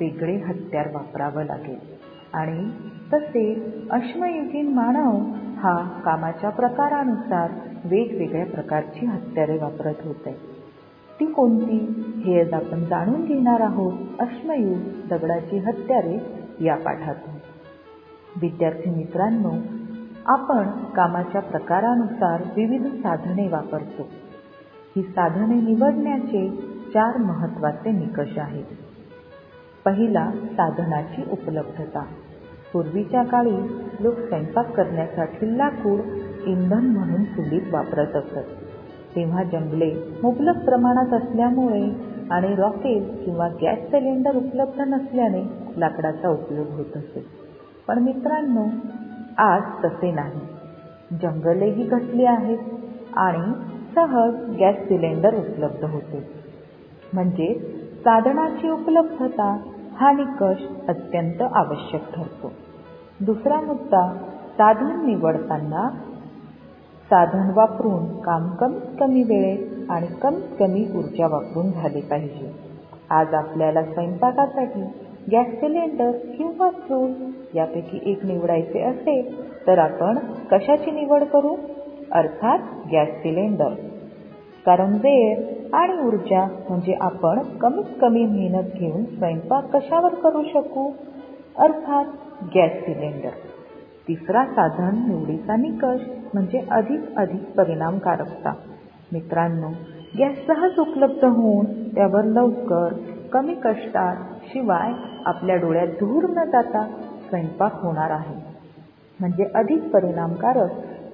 [0.00, 1.78] वेगळे हत्यार वापरावं लागेल.
[2.34, 2.70] आणि
[3.12, 5.18] तसेच अश्मयुगीन मानव
[5.58, 7.50] हा कामाच्या प्रकारानुसार
[7.84, 10.47] वेगवेगळ्या प्रकारची हत्यारे वापरत होते.
[11.20, 16.18] ती कोणती हे आज आपण जाणून घेणार आहोत अश्मयुग दगडाची हत्यारे
[16.60, 17.34] या पाठातून.
[18.40, 19.52] विद्यार्थी मित्रांनो
[20.26, 24.02] आपण कामाच्या प्रकारानुसार विविध साधने वापरतो.
[24.96, 26.48] ही साधने निवडण्याचे
[26.94, 28.64] चार महत्त्वाचे निकष आहेत.
[29.84, 32.04] पहिला साधनाची उपलब्धता.
[32.72, 33.56] पूर्वीच्या काळी
[34.00, 36.00] लोक स्वयंपाक करण्यासाठी लाकूड
[36.46, 38.57] इंधन म्हणून चुलीत वापरत असत.
[39.16, 41.90] तेव्हा जंगले मुबलक प्रमाणात असल्यामुळे
[42.30, 45.42] आणि रॉकेल किंवा गॅस सिलेंडर उपलब्ध नसल्याने
[45.76, 47.24] लाकडाचा उपयोग होत असे.
[47.88, 48.66] पण मित्रांनो
[49.36, 50.40] आज तसे नाही.
[51.22, 52.58] जंगलेही घटली आहेत
[53.16, 53.52] आणि
[53.94, 56.28] सहज गॅस सिलेंडर उपलब्ध होते.
[57.12, 57.54] म्हणजे
[58.04, 59.56] साधनाची उपलब्धता
[59.96, 62.52] हा निकष अत्यंत आवश्यक ठरतो.
[63.20, 64.14] दुसरा मुद्दा
[64.58, 65.88] साधन निवडताना
[67.10, 72.52] साधन वापरून काम कमीत कमी वेळेत आणि कमीत कमी ऊर्जा वापरून झाले पाहिजे.
[73.10, 74.82] आज आपल्याला स्वयंपाकासाठी
[75.32, 77.12] गॅस सिलेंडर किंवा चूल
[77.54, 80.18] यापैकी एक निवडायचे असेल तर आपण
[80.50, 81.56] कशाची निवड करू?
[82.12, 82.58] अर्थात
[82.92, 83.74] गॅस सिलेंडर.
[84.66, 85.38] कारण वेळ
[85.72, 90.90] आणि ऊर्जा म्हणजे आपण कमीत कमी मेहनत घेऊन स्वयंपाक कशावर करू शकू?
[91.58, 92.04] अर्थात
[92.56, 93.47] गॅस सिलेंडर.
[94.08, 96.00] तिसरा साधन निवडीचा निकष
[96.34, 98.52] म्हणजे अधिक अधिक परिणामकारकता.
[99.12, 99.68] मित्रांनो
[100.18, 102.92] गॅस सहज उपलब्ध होऊन त्यावर लवकर
[103.32, 104.92] कमी कष्टात शिवाय
[105.24, 106.86] आपल्या डोळ्यात धूर न जाता
[107.28, 108.34] स्वयंपाक होणार आहे.
[109.20, 110.70] म्हणजे अधिक परिणामकारक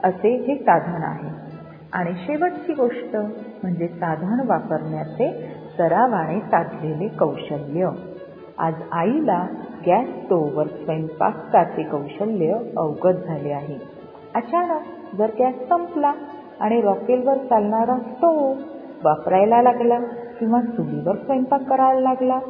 [0.06, 1.28] असे हे साधन आहे.
[1.92, 3.16] आणि शेवटची गोष्ट
[3.62, 7.88] म्हणजे साधन वापरण्याचे सरावाने साधलेले कौशल्य.
[8.58, 9.46] आज आईला
[9.86, 13.78] गॅस स्टोव्हवर स्वयंपाकाचे कौशल्य अवगत झाले आहे.
[14.34, 14.82] अचानक
[15.16, 16.12] जर गॅस संपला
[16.60, 18.54] आणि रॉकेलवर चालणारा स्टोव्ह
[19.04, 19.98] वापरायला लागला
[20.40, 22.40] किंवा चुलीवर स्वयंपाक करायला लागला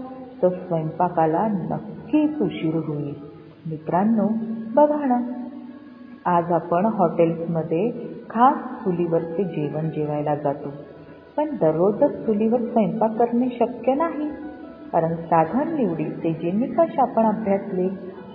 [0.42, 3.14] तर स्वयंपाकाला नक्कीच उशीर होईल.
[3.66, 4.28] मित्रांनो
[4.74, 5.20] बघा ना.
[6.24, 7.90] आज आपण हॉटेल्समध्ये
[8.30, 10.68] खास चुलीवरचे जेवण जेवायला जातो.
[11.36, 14.30] पण दररोजच चुलीवर स्वयंपाक करणे शक्य नाही.
[14.94, 17.88] कारण साधन निवडीचे जे निकष आपण अभ्यासले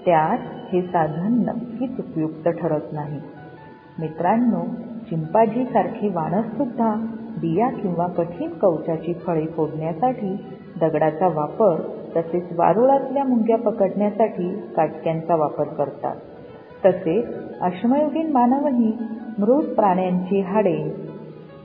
[0.06, 0.38] त्यात
[0.74, 3.20] हे साधन नक्कीच उपयुक्त ठरत नाही.
[4.00, 4.64] मित्रांनो
[5.10, 6.96] चिंपाजीसारखे वानरसुद्धा
[7.42, 10.36] बिया किंवा कठीण कवचाची फळे फोडण्यासाठी
[10.82, 11.76] दगडाचा वापर
[12.16, 16.16] तसेच वारुळातल्या मुंग्या पकडण्यासाठी काटक्यांचा वापर करतात.
[16.86, 17.26] तसेच
[17.62, 18.92] अश्मयुगीन मानवही
[19.38, 21.06] मृत प्राण्यांची हाडे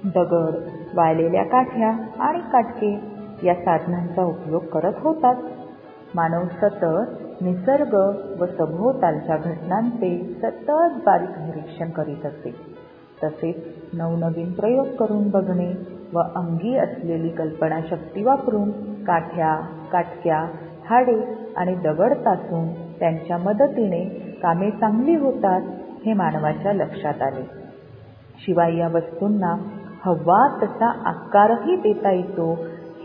[0.05, 0.55] दगड
[0.95, 3.14] वाळलेल्या काठ्या आणि काटके
[3.45, 5.35] या साधनांचा उपयोग करत होतात.
[6.15, 7.95] मानव सतत निसर्ग
[8.41, 10.71] व सभोवतालच्या घटनांचे सतत
[11.07, 12.51] बारीक निरीक्षण करीत असे
[13.25, 13.57] तसेच
[13.93, 15.73] नवनवीन प्रयोग करून बघणे
[16.13, 18.71] व अंगी असलेली कल्पनाशक्ती वापरून
[19.05, 19.55] काठ्या
[19.93, 20.39] काटक्या
[20.91, 21.21] हाडे
[21.57, 24.05] आणि दगड तासून त्यांच्या मदतीने
[24.43, 25.61] कामे चांगली होतात
[26.07, 27.43] हे मानवाच्या लक्षात आले.
[28.39, 29.55] शिवाय या वस्तूंना
[30.05, 32.55] हवा तसा आकारही देता येतो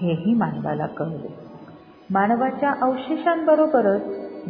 [0.01, 1.39] हेही मानवाला कळले.
[2.09, 4.01] मानवाच्या अवशेषांबरोबरच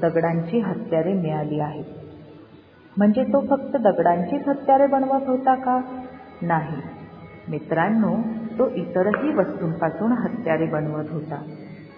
[0.01, 1.83] दगडांची हत्यारे मिळाली आहेत.
[2.97, 5.81] म्हणजे तो फक्त दगडांचीच हत्यारे बनवत होता का?
[6.41, 6.77] नाही.
[7.49, 8.15] मित्रांनो
[8.59, 11.43] तो इतरही वस्तूंपासून हत्यारे बनवत होता.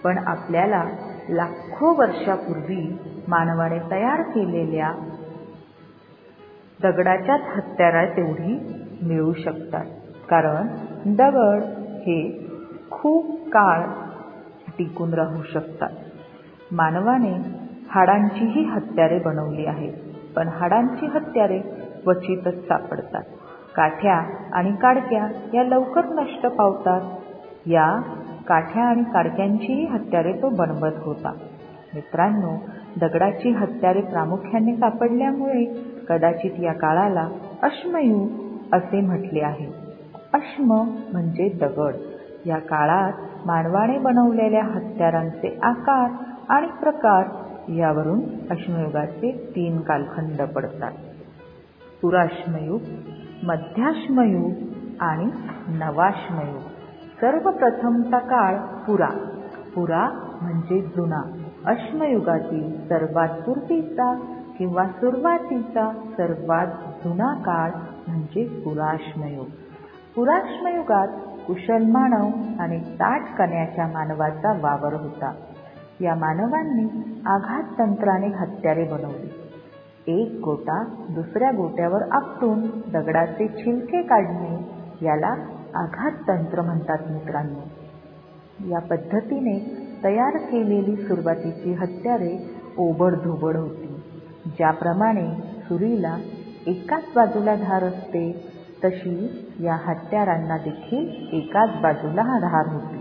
[0.04, 0.84] पण आपल्याला
[1.28, 4.92] लाखो वर्षापूर्वी मानवाने तयार केलेल्या
[6.82, 9.84] दगडाच्याच हत्यारा तेवढी मिळू शकतात.
[10.28, 10.66] कारण
[11.06, 12.48] दगड हे
[12.90, 13.82] खूप काळ
[14.78, 15.90] टिकून राहू शकतात.
[16.72, 17.32] मानवाने
[17.90, 19.92] हाडांचीही हत्यारे बनवली आहेत
[20.36, 21.58] पण हाडांची हत्यारे
[22.04, 23.22] क्वचितच सापडतात.
[23.76, 24.14] काठ्या
[24.52, 27.00] आणि काडक्या या लवकर नष्ट पावतात.
[27.66, 28.00] या
[28.48, 31.32] काठ्या आणि काडक्यांचीही हत्यारे तो बनवत होता.
[31.94, 32.56] मित्रांनो
[33.00, 35.64] दगडाची हत्यारे प्रामुख्याने सापडल्यामुळे
[36.08, 37.28] कदाचित या काळाला
[37.62, 38.28] अश्मयुग
[38.72, 39.66] असे म्हटले आहे.
[40.34, 40.72] अश्म
[41.12, 41.92] म्हणजे दगड.
[42.46, 43.12] या काळात
[43.46, 46.10] मानवाने बनवलेल्या हत्यारांचे आकार
[46.48, 47.24] आणि प्रकार
[47.68, 50.92] यावरून अश्मयुगाचे तीन कालखंड पडतात.
[52.02, 52.80] पुराश्मयुग
[53.42, 54.52] मध्याश्मयुग
[55.00, 55.30] आणि
[55.68, 56.62] नवाश्मयुग.
[57.20, 59.08] सर्वप्रथमचा काळ पुरा.
[59.74, 60.08] पुरा
[60.42, 61.22] म्हणजे जुना.
[61.66, 64.14] अश्मयुगातील सर्वात पूर्वीचा
[64.58, 66.66] किंवा सुरुवातीचा सर्वात
[67.04, 67.70] जुना काळ
[68.08, 69.46] म्हणजे पुराश्मयुग.
[70.16, 71.08] पुराश्मयुगात
[71.46, 72.28] कुशल मानव
[72.58, 75.32] आणि ताट कण्याच्या मानवाचा वावर होता.
[76.00, 76.84] या मानवांनी
[77.26, 79.28] आघात तंत्राने हत्यारे बनवली.
[80.06, 85.34] एक गोटा दुसऱ्या गोट्यावर आपटून दगडाचे छिलके काढणे याला
[85.74, 87.68] आघात तंत्र म्हणतात मित्रांनो.
[88.70, 94.02] या पद्धतीने तयार केलेली सुरुवातीची हत्यारे ओबडधोबड होती.
[94.46, 96.16] ज्याप्रमाणे सुरीला
[96.66, 98.51] एकाच बाजूला धार असते
[98.84, 102.96] तशी या हत्यारांना देखील एकाच बाजूला धार होती.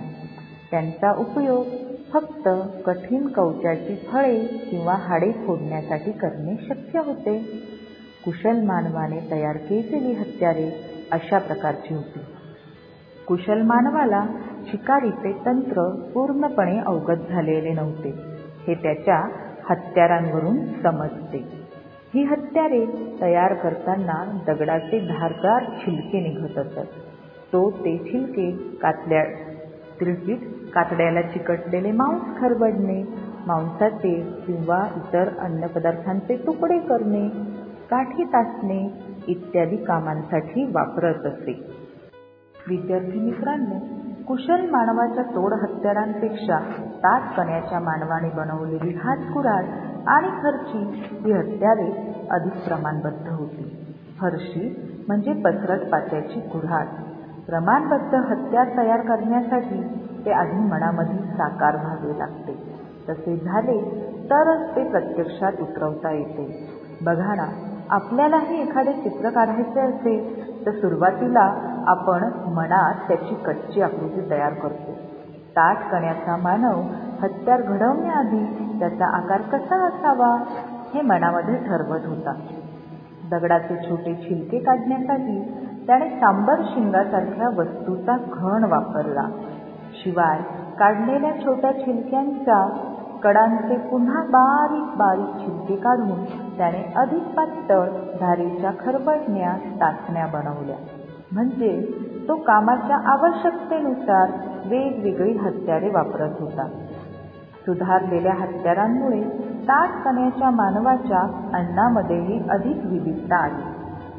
[0.72, 1.66] त्यांचा उपयोग
[2.14, 2.50] फक्त
[2.86, 7.40] कठीण कवचाची फळे किंवा हाडे फोडण्यासाठी करणे शक्य होते.
[8.26, 10.72] कुशल मानवाने तयार केलेली हत्यारे
[11.12, 12.20] अशा प्रकारची होती.
[13.28, 14.26] कुशल मानवाला
[14.72, 18.10] शिकारीचे तंत्र पूर्णपणे अवगत झालेले नव्हते.
[18.68, 19.24] हे त्याच्या
[19.70, 21.61] हत्यारांवरून समजते.
[22.14, 22.86] ही हत्यारे
[23.22, 26.80] तयार करताना दगडाचे धारदार छिलके निघत असत.
[27.54, 29.24] तो ते छिलके कातल्या
[30.00, 30.40] त्रिपीठ
[30.74, 33.04] कातड्याला चिकटलेले मांस खरबडणे
[33.48, 37.30] मांसाचे किंवा इतर अन्नपदार्थांचे तुकडे करणे
[37.90, 38.90] काठी तासणे
[39.28, 41.66] इत्यादी कामांसाठी वापरत असे.
[42.70, 43.80] विद्यार्थी मित्रांनो
[44.28, 46.60] कुशल मानवाच्या तोड हत्यारांपेक्षा
[46.98, 49.66] ताट कण्याच्या मानवाने बनवलेली हातकुराड
[50.08, 51.92] आणि फरशी ही हत्यारे
[52.30, 53.78] अधिक प्रमाणबद्ध होती.
[54.20, 56.86] फरशी म्हणजे पसरट पात्याची कुऱ्हाड.
[57.48, 59.82] प्रमाणबद्ध हत्यार तयार करण्यासाठी
[60.26, 62.82] ते आधी मनामध्ये साकार व्हावे लागते.
[63.10, 63.82] तसे झाले
[64.24, 66.70] तरच ते प्रत्यक्षात उतरवता येते.
[67.02, 67.48] बघा ना
[67.90, 74.92] आपल्यालाही एखादे चित्र काढायचे असेल तर सुरुवातीला आपण मनात त्याची कच्ची आकृती तयार करतो.
[75.50, 76.82] ताट कण्याचा मानव
[77.22, 80.36] हत्यार घडवण्याआधी त्याचा आकार कसा असावा
[80.94, 82.34] हे मनामध्ये ठरवत होता.
[83.32, 85.40] दगडाचे छोटे छिलके काढण्यासाठी
[85.88, 89.24] त्याने सांबर शिंगासारख्या वस्तूचा घण वापरला.
[90.04, 90.40] शिवाय
[90.80, 92.88] काढलेल्या छोट्या छिलक्यांच्या
[93.24, 96.26] कडांचे पुन्हा बारीक बारीक छिलके काढून
[96.58, 97.90] त्याने अधिक पातळ
[98.20, 100.76] धारेच्या खरबडण्या टाचण्या बनवल्या.
[101.32, 101.72] म्हणजे
[102.28, 104.30] तो कामाच्या आवश्यकतेनुसार
[104.66, 106.68] वेगवेगळी हत्यारे वापरत होता.
[107.66, 109.24] सुधारलेल्या हत्यारांमुळे
[109.64, 111.20] ताट कण्याच्या मानवाच्या
[111.54, 113.62] अन्नामध्येही अधिक विविधता आली.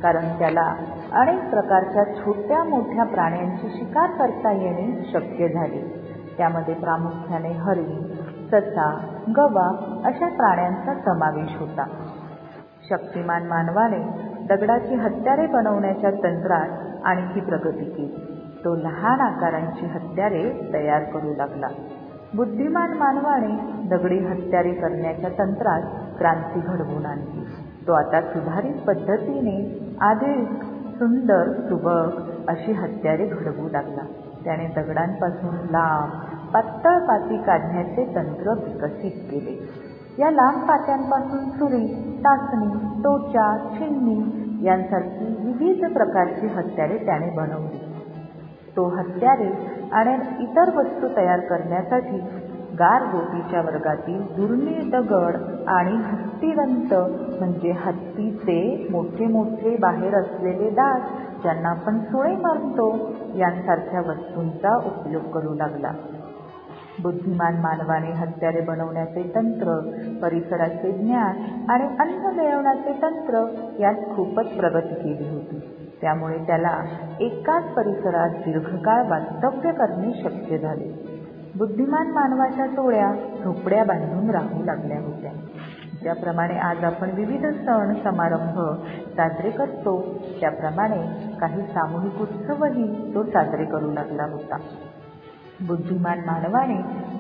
[0.03, 0.75] कारण त्याला
[1.13, 6.03] अनेक प्रकारच्या छोट्या मोठ्या प्राण्यांची शिकार करता येणे शक्य झाले.
[6.39, 8.03] त्यामध्ये प्रामुख्याने हरिण
[8.51, 11.85] ससा गवा अशा प्राण्यांचा समावेश होता.
[12.91, 13.99] शक्तिमान मानवाने
[14.49, 16.69] दगडाची हत्यारे बनवण्याच्या तंत्रात
[17.05, 18.41] आणखी प्रगती केली.
[18.65, 21.67] तो लहान आकारांची हत्यारे तयार करू लागला.
[22.37, 25.83] बुद्धिमान मानवाने दगडी हत्यारे करण्याच्या तंत्रात
[26.19, 27.45] क्रांती घडवून आणली.
[27.87, 30.49] तो आता सुधारित पद्धतीने अधिक
[30.99, 34.03] सुंदर सुबक अशी हत्यारे घडवू लागला.
[34.45, 36.11] त्याने दगडांपासून लांब
[36.55, 39.83] पातळ पाती काढण्याचे तंत्र विकसित केले.
[40.19, 47.92] या लांब पात्यांपासून सुरी टाचणी टोचा छिन्नी यांसारखी विविध प्रकारची हत्यारे त्याने बनवली.
[48.77, 49.51] तो हत्यारे
[49.93, 52.19] आणि इतर वस्तू तयार करण्यासाठी
[52.79, 55.37] गारगोटीच्या वर्गातील दुर्मिळ दगड
[55.69, 56.95] आणि हत्तीदंत
[57.39, 61.01] म्हणजे हत्तीचे मोठे मोठे बाहेर असलेले दात
[61.43, 65.93] ज्यांना आपण सुळे मारतो यांसारख्या वस्तूंचा उपयोग करू लागला.
[67.03, 69.79] बुद्धिमान मानवाने हत्यारे बनवण्याचे तंत्र
[70.23, 73.45] परिसराचे ज्ञान आणि अन्न मिळवण्याचे तंत्र
[73.79, 75.42] यात खूपच प्रगती केली होती.
[76.03, 76.83] त्यामुळे त्याला
[77.21, 81.13] एकाच परिसरात दीर्घकाळ वास्तव्य करणे शक्य झाले.
[81.57, 83.13] बुद्धिमान मानवाच्या टोळ्या
[83.45, 85.31] झोपड्या बांधून राहू लागल्या होत्या.
[86.03, 88.85] ज्याप्रमाणे आज आपण विविध सण समारंभ
[89.17, 91.03] साजरे करतो त्याप्रमाणे
[91.41, 94.57] काही सामूहिक उत्सवही तो साजरे करू लागला होता.
[95.61, 96.79] बुद्धिमान मानवाने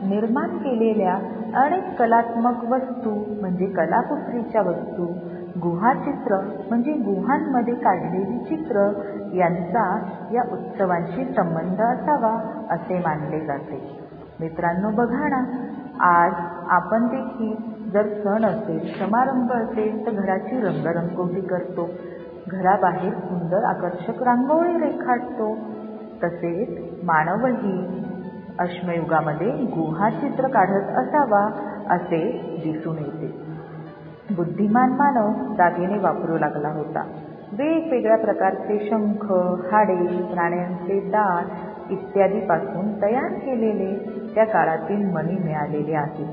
[0.09, 1.15] निर्माण केलेल्या
[1.63, 5.07] अनेक कलात्मक वस्तू म्हणजे कलाकुसरीच्या वस्तू
[5.61, 6.37] गुहाचित्र
[6.69, 8.91] म्हणजे गुहांमध्ये काढलेली चित्र
[9.35, 9.99] यांचा
[10.33, 12.31] या उत्सवांशी संबंध असावा
[12.71, 13.99] असे मानले जाते.
[14.41, 15.43] मित्रांनो बघा ना
[16.01, 16.33] आज
[16.69, 21.91] आपण देखील जर सण असेल समारंभ असेल तर घराची रंगरंगोटी करतो.
[22.49, 25.55] घराबाहेर सुंदर आकर्षक रांगोळी रेखाटतो.
[26.25, 28.01] तसेच मानवही
[28.59, 31.49] अश्मयुगामध्ये गुहा चित्र काढत असावा
[31.95, 32.21] असे
[32.65, 33.42] दिसून येते.
[34.37, 37.03] बुद्धिमान मानव दागिने वापरू लागला होता.
[37.53, 39.33] वेगवेगळ्या प्रकारचे शंख
[39.73, 43.95] हाडे प्राण्यांचे दात इत्यादीपासून तयार केलेले
[44.35, 46.27] त्या काळातील मणी मिळालेले आहेत.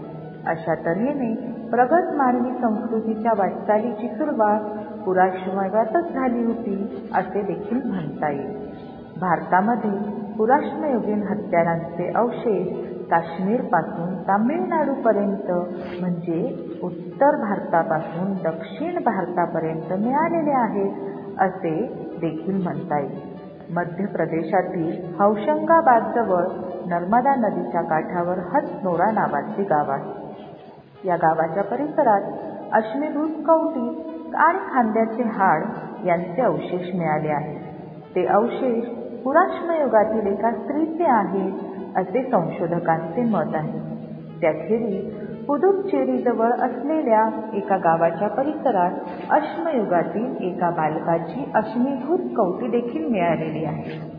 [0.47, 1.33] अशा तऱ्हेने
[1.69, 4.59] प्रगत मानवी संस्कृतीच्या वाटचालीची सुरुवात
[5.05, 8.53] पुराश्मयुगातच झाली होती असे देखील म्हणता येईल.
[9.19, 9.91] भारतामध्ये
[10.37, 15.51] पुराश्मयुगीन हत्यारांचे अवशेष काश्मीरपासून तामिळनाडूपर्यंत
[16.01, 21.75] म्हणजे उत्तर भारतापासून दक्षिण भारतापर्यंत मिळालेले आहेत असे
[22.21, 23.19] देखील म्हणता येईल.
[23.69, 26.43] मध्य प्रदेशातील हौशंगाबादजवळ
[26.85, 30.13] नर्मदा नदीच्या काठावर हसनोरा नावाचे गाव आहे.
[31.07, 32.21] या गावाच्या परिसरात
[32.73, 33.87] अश्मीभूत कवटी
[34.35, 35.63] आणि खांद्याचे हाड
[36.05, 37.59] यांचे अवशेष मिळाले आहेत.
[38.15, 38.83] ते अवशेष
[39.23, 43.79] पुराश्मयुगातील एका स्त्रीचे आहेत असे संशोधकांचे मत आहे.
[44.41, 48.91] त्याखेरीज पुदुच्चेरीजवळ असलेल्या एका गावाच्या परिसरात
[49.29, 54.09] अश्मयुगातील एका बालकाची अश्मीभूत कवटी देखील मिळालेली आहे.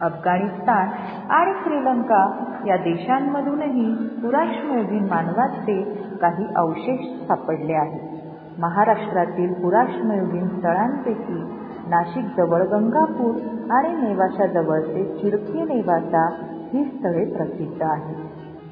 [0.00, 0.88] अफगाणिस्तान
[1.30, 5.82] आणि श्रीलंका या देशांमधूनही पुराश्मयुगीन मानवाचे
[6.22, 8.00] काही अवशेष सापडले आहेत.
[8.58, 11.42] महाराष्ट्रातील पुराश्मयुगीन स्थळांपैकी
[11.88, 13.34] नाशिकजवळ गंगापूर
[13.70, 16.28] आणि नेवाशाजवळचे चिरकी नेवासा
[16.72, 18.16] ही स्थळे प्रसिद्ध आहेत.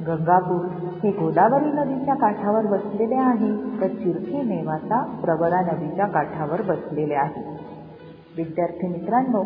[0.07, 0.67] गंगापूर
[1.03, 3.81] हे गोदावरी नदीच्या काठावर बसलेले आहे.
[3.81, 7.61] तर चिरकी नेवासा प्रवरा नदीच्या काठावर बसलेले आहे.
[8.37, 9.45] विद्यार्थी मित्रांनो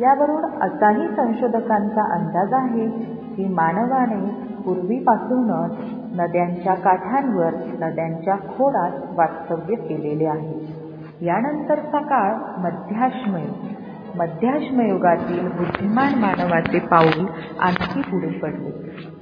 [0.00, 2.88] यावरून असाही संशोधकांचा अंदाज आहे
[3.36, 5.72] की मानवाने पूर्वीपासूनच
[6.20, 10.82] नद्यांच्या काठांवर नद्यांच्या खोडात वास्तव्य केलेले आहे.
[11.26, 13.81] यानंतरचा काळ मध्याश्मयुग
[14.16, 17.26] मध्याश्मयुगातील बुद्धिमान मानवाचे पाऊल
[17.60, 18.70] आणखी पुढे पडले.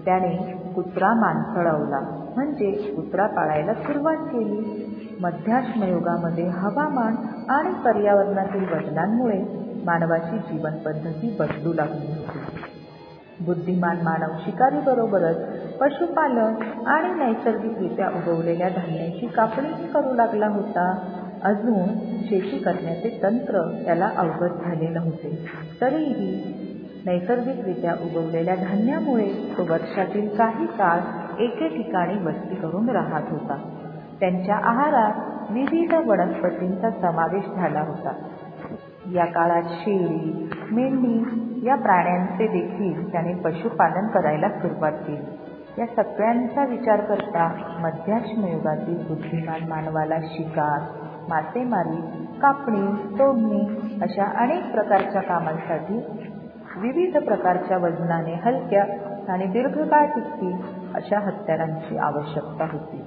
[0.04, 0.36] त्याने
[0.74, 2.00] कुत्रा मानसळवला
[2.36, 4.86] म्हणजे कुत्रा पाळायला सुरुवात केली.
[5.20, 7.16] मध्याश्मयुगामध्ये हवामान
[7.50, 9.38] आणि पर्यावरणातील बदलांमुळे
[9.84, 12.38] मानवाची जीवन पद्धती बदलू लागली होती.
[13.44, 15.36] बुद्धिमान मानव शिकारी बरोबरच
[15.76, 16.54] पशुपालन
[16.86, 20.94] आणि नैसर्गिकरित्या उगवलेल्या धान्याची कापणीही करू लागला होता.
[21.44, 21.88] अजून
[22.24, 25.46] शेती करण्याचे तंत्र त्याला अवगत झाले नव्हते.
[25.80, 26.54] तरीही
[27.06, 30.98] नैसर्गिकरित्या उगवलेल्या धान्यामुळे तो वर्षातील काही काळ
[31.38, 33.56] एके ठिकाणी वस्ती करून राहत होता.
[34.20, 38.12] त्यांच्या आहारात विविध वनस्पतींचा समावेश झाला होता.
[39.14, 45.36] या काळात शेळी मेंढी या प्राण्यांचे देखील त्याने पशुपालन करायला सुरुवात केली.
[45.78, 47.48] या सगळ्यांचा विचार करता
[47.80, 50.99] मध्याश्मयुगातील बुद्धिमान मानवाला शिकार
[51.30, 53.60] मासेमारी कापणी तोडणी
[54.02, 55.94] अशा अनेक प्रकारच्या कामांसाठी
[56.76, 58.84] विविध प्रकारच्या वजनाने हलक्या
[59.32, 60.56] आणि दीर्घकाळ टिकतील
[60.94, 63.04] अशा हत्यारांची आवश्यकता होती.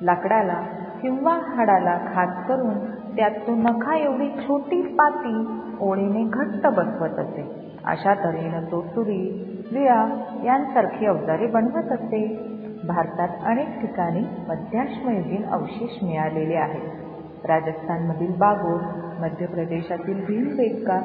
[0.00, 0.62] लाकडाला
[1.02, 2.78] किंवा हाडाला खास करून
[3.16, 5.46] त्यातून नखाएवढी नखा एवढी छोटी पाती
[5.80, 7.74] ओळीने घट्ट बसवत असे.
[7.84, 10.06] अशा तऱ्हेनं तो तुरी विळा
[10.44, 12.52] यांसारखी अवजारे बनवत असे.
[12.86, 17.05] भारतात अनेक ठिकाणी मध्याश्मयुगीन अवशेष मिळालेले आहेत.
[17.46, 18.80] राजस्थानमधील बागोर
[19.20, 20.98] मध्य प्रदेशातील भीमबेटका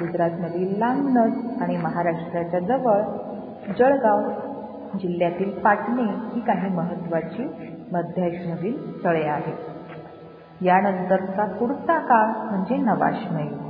[0.00, 3.00] गुजरातमधील लांगनस आणि महाराष्ट्राच्या जवळ
[3.78, 4.30] जळगाव
[4.98, 7.44] जिल्ह्यातील पाटणे ही काही महत्वाची
[7.92, 9.54] मध्याश्मयुगीन स्थळे आहेत.
[10.62, 13.66] यानंतरचा पुढचा काळ म्हणजे नवाश्मयुग.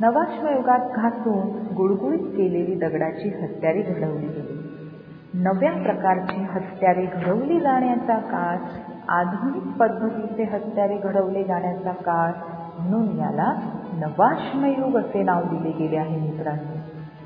[0.00, 4.60] नवाश्मयुगात घासून गुळगुळीत केलेली दगडाची हत्यारे घडवली गेली.
[5.34, 8.56] नव्या प्रकारची हत्यारे घडवली जाण्याचा काळ
[9.08, 12.32] आधुनिक पद्धतीचे हत्यारे घडवले जाण्याचा काळ
[12.78, 13.52] म्हणून याला
[13.92, 16.74] नवाश्मयुग असे नाव दिले गेले आहे मित्रांनो.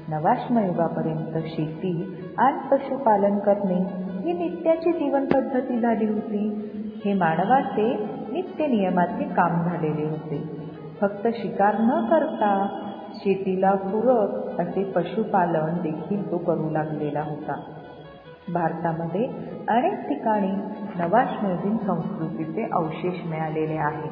[0.09, 3.79] नवाश्मयुगापर्यंत शेती आणि पशुपालन करणे
[4.21, 6.71] ही नित्याची जीवन पद्धती झाली होती.
[7.05, 7.95] हे मानवाचे
[8.33, 10.59] नित्य नियमाचे काम झालेले होते.
[11.01, 12.67] फक्त शिकार न करता
[13.15, 17.61] शेतीला पूरक असे पशुपालन देखील तो करू लागलेला होता.
[18.53, 19.27] भारतामध्ये
[19.69, 20.53] अनेक ठिकाणी
[20.99, 24.11] नवाश्मयुगीन संस्कृतीचे अवशेष मिळालेले आहेत.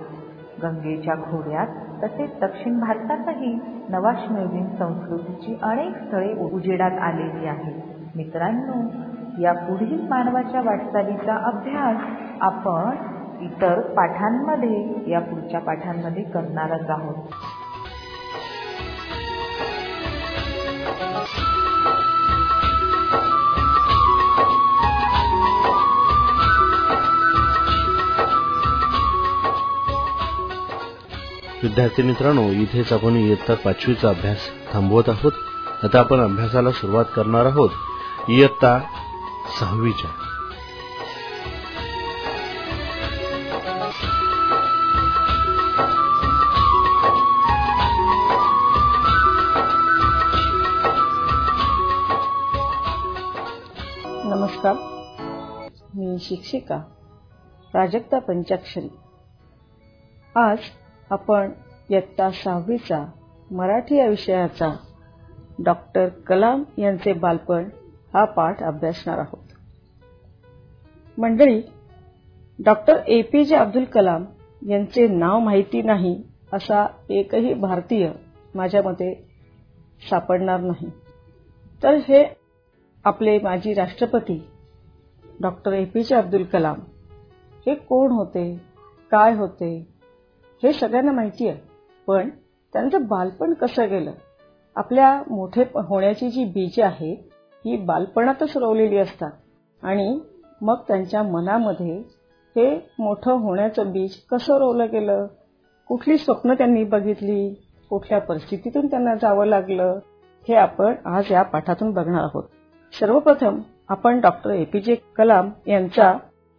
[0.63, 1.67] गंगेच्या खोऱ्यात
[2.05, 3.59] तसेच दक्षिण भारतातही
[3.89, 7.83] नवाश्मयुगीन संस्कृतीची अनेक स्थळे उजेडात आलेली आहेत.
[8.17, 8.81] मित्रांनो
[9.43, 11.97] या पुढील मानवाच्या वाटचालीचा अभ्यास
[12.41, 12.97] आपण
[13.41, 17.15] इतर पाठांमध्ये या पुढच्या पाठांमध्ये करणारच आहोत.
[31.63, 34.39] विद्यार्थी मित्रांनो इथेच आपण इयत्ता पाचवीचा अभ्यास
[34.73, 35.33] थांबवत आहोत.
[35.85, 37.71] आता आपण अभ्यासाला सुरुवात करणार आहोत.
[38.29, 38.79] इयत्ता
[39.61, 40.11] सहावीच्या.
[54.25, 54.75] नमस्कार.
[55.95, 56.79] मी शिक्षिका
[57.73, 58.89] प्राजक्ता पंचाक्षरी.
[60.37, 60.59] आज
[61.11, 61.51] आपण
[61.91, 63.05] इयत्ता सहावीचा
[63.51, 64.77] मराठी या विषयाचा
[65.65, 67.65] डॉक्टर कलाम यांचे बालपण
[68.15, 69.45] हा पाठ अभ्यासणार आहोत.
[71.21, 71.63] मंडळी
[72.65, 74.25] डॉक्टर ए पी जे अब्दुल कलाम
[74.69, 78.13] यांचे नाव माहिती नाही असा एकही भारतीय
[78.55, 79.15] माझ्या मते
[80.11, 80.91] सापडणार नाही.
[81.83, 82.25] तर हे
[83.05, 84.49] आपले माजी राष्ट्रपती
[85.41, 86.79] डॉक्टर ए पी जे अब्दुल कलाम
[87.67, 88.61] हे कोण होते?
[89.11, 89.96] काय होते?
[90.67, 91.61] हे सगळ्यांना माहिती आहे
[92.07, 92.29] पण
[92.73, 94.13] त्यांचं बालपण कसं गेलं?
[94.77, 97.17] आपल्या मोठे होण्याची जी बीजे आहेत
[97.65, 99.31] ही बालपणातच रोवलेली असतात.
[99.83, 100.21] आणि
[100.63, 101.99] मग त्यांच्या मनामध्ये
[102.57, 105.27] हे मोठं होण्याचं बीज कसं रोवलं गेलं?
[105.89, 107.55] कुठली स्वप्न त्यांनी बघितली?
[107.91, 109.99] कुठल्या परिस्थितीतून त्यांना जावं लागलं?
[110.49, 112.45] हे आपण आज या पाठातून बघणार आहोत.
[113.01, 116.15] सर्वप्रथम आपण डॉक्टर एपीजे कलाम यांचा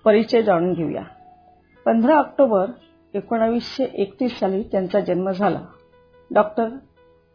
[0.05, 1.03] परिचय जाणून घेऊया.
[1.85, 2.65] पंधरा ऑक्टोबर
[3.13, 5.61] एकोणावीसशे एकतीस साली त्यांचा जन्म झाला.
[6.31, 6.69] डॉक्टर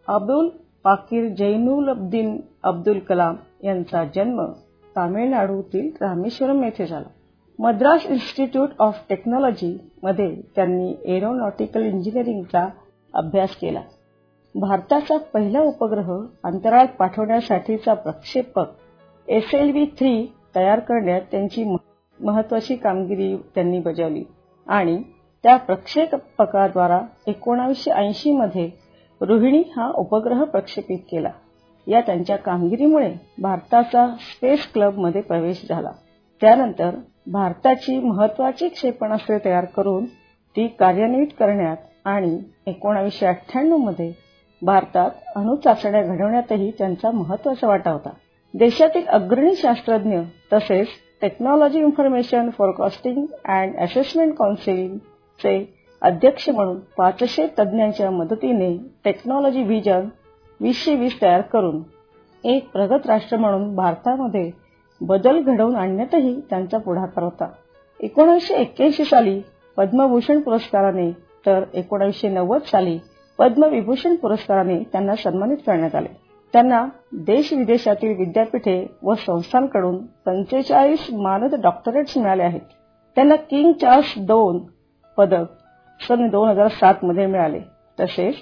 [0.08, 0.48] अबुल
[0.84, 4.44] पाकीर जैनुल अब्दीन अब्दुल कलाम यांचा जन्म
[4.96, 7.08] तामिळनाडूतील रामेश्वरम येथे झाला.
[7.58, 12.66] मद्रास इन्स्टिट्यूट ऑफ टेक्नॉलॉजी मध्ये त्यांनी एरोनॉटिकल इंजिनिअरिंगचा
[13.14, 13.80] अभ्यास केला.
[14.54, 16.12] भारताचा पहिला उपग्रह
[16.44, 18.70] अंतराळात पाठवण्यासाठीचा प्रक्षेपक
[19.28, 21.64] एस एल व्ही थ्री तयार करण्यात त्यांची
[22.20, 24.22] महत्वाची कामगिरी त्यांनी बजावली
[24.66, 25.02] आणि
[25.45, 28.70] त्या प्रक्षेपकाद्वारा एकोणावीसशे ऐंशी मध्ये
[29.20, 31.30] रोहिणी हा उपग्रह प्रक्षेपित केला.
[31.86, 33.12] या त्यांच्या कामगिरीमुळे
[33.43, 35.90] भारताचा स्पेस क्लबमध्ये प्रवेश झाला.
[36.43, 36.95] त्यानंतर
[37.26, 40.05] भारताची महत्वाची क्षेपणास्त्रे तयार करून
[40.57, 44.12] ती कार्यान्वित करण्यात आणि एकोणावीसशे अठ्ठ्याण्णवमध्ये
[44.62, 48.11] भारतात अणुचाचण्या घडवण्यातही त्यांचा महत्त्वाचा वाटा होता.
[48.55, 50.18] देशातील अग्रणी शास्त्रज्ञ
[50.53, 50.88] तसेच
[51.22, 54.34] technology information forecasting and assessment
[55.43, 60.09] चे अध्यक्ष म्हणून पाचशे तज्ज्ञांच्या मदतीने टेक्नॉलॉजी व्हिजन
[60.61, 61.82] वीसशे वीस तयार करून
[62.45, 64.51] एक प्रगत राष्ट्र म्हणून भारतामध्ये
[65.01, 67.49] बदल घडवून आणण्यातही त्यांचा पुढाकार होता.
[68.01, 69.40] एकोणीसशे एक्क्याऐंशी साली
[69.76, 71.11] पद्मभूषण पुरस्काराने
[71.47, 72.99] तर एकोणीसशे नव्वद साली
[73.38, 76.09] पद्मविभूषण पुरस्काराने त्यांना सन्मानित करण्यात आले.
[76.55, 82.61] त्यांना देश विदेशातील विद्यापीठे व संस्थांकडून पंचेचाळीस मानद डॉक्टरेट्स मिळाले आहेत.
[83.16, 84.59] त्यांना किंग चार्ल्स दोन
[85.16, 85.44] पदक
[86.00, 87.60] सन दोन हजार सात मध्ये मिळाले.
[88.00, 88.34] तसेच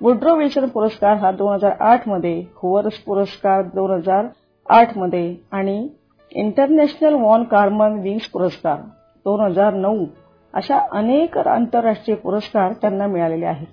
[0.00, 4.26] वुड्रो विल्सन पुरस्कार हा दोन हजार आठमध्ये हुवर्स पुरस्कार दोन हजार
[4.68, 5.88] आठमध्ये आणि
[6.32, 8.76] इंटरनॅशनल वॉन कार्मन विंग्स पुरस्कार
[9.24, 10.04] दोन हजार नऊ
[10.54, 13.66] अशा अनेक आंतरराष्ट्रीय पुरस्कार त्यांना मिळालेले आहेत.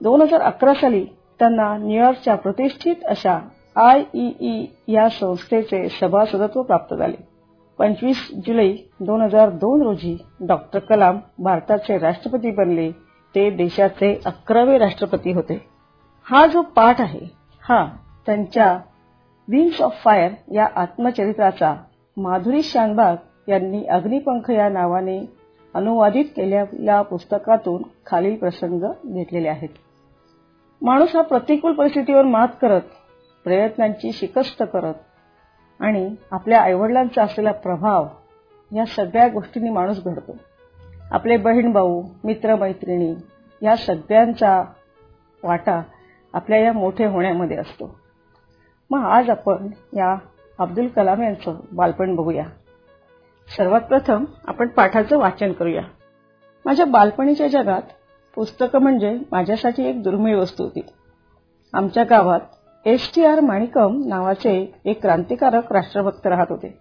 [0.00, 1.04] दोन हजार अकरा साली
[1.38, 3.38] त्यांना न्यूयॉर्कच्या प्रतिष्ठित अशा
[3.76, 7.31] आयईई या संस्थेचे सभासदत्व प्राप्त झाले.
[7.78, 8.68] पंचवीस जुलै
[9.00, 12.90] दोन हजार दोन रोजी डॉक्टर कलाम भारताचे राष्ट्रपती बनले.
[13.34, 15.54] ते देशाचे अकरावे राष्ट्रपती होते.
[16.26, 17.26] हा जो पाठ आहे
[17.62, 17.84] हा
[18.26, 18.66] त्यांच्या
[19.48, 21.74] विंग्स ऑफ फायर या आत्मचरित्राचा
[22.16, 23.16] माधुरी शानबाग
[23.48, 25.18] यांनी अग्निपंख या नावाने
[25.74, 29.68] अनुवादित केलेल्या पुस्तकातून खालील प्रसंग घेतलेले आहेत.
[30.82, 32.80] माणूस हा प्रतिकूल परिस्थितीवर मात करत
[33.44, 34.94] प्रयत्नांची शिकस्त करत
[35.82, 38.06] आणि आपल्या आईवडिलांचा असलेला प्रभाव
[38.74, 40.36] या सगळ्या गोष्टींनी माणूस घडतो.
[41.10, 43.14] आपले बहीण भाऊ मित्रमैत्रिणी
[43.62, 44.64] या सगळ्यांचा
[45.44, 45.82] वाटा
[46.32, 47.98] आपल्या या मोठे होण्यामध्ये असतो.
[48.90, 50.16] मग आज आपण या
[50.58, 52.44] अब्दुल कलाम यांचं बालपण बघूया.
[53.56, 55.82] सर्वात प्रथम आपण पाठाचं वाचन करूया.
[56.64, 57.82] माझ्या बालपणीच्या जगात
[58.34, 60.80] पुस्तकं म्हणजे माझ्यासाठी एक दुर्मिळ वस्तू होती.
[61.72, 62.40] आमच्या गावात
[62.86, 66.78] एस टी आर माणिकम नावाचे एक क्रांतिकारक राष्ट्रभक्त राहत होते.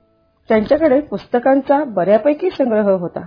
[0.50, 3.26] त्यांच्याकडे पुस्तकांचा बऱ्यापैकी संग्रह होता.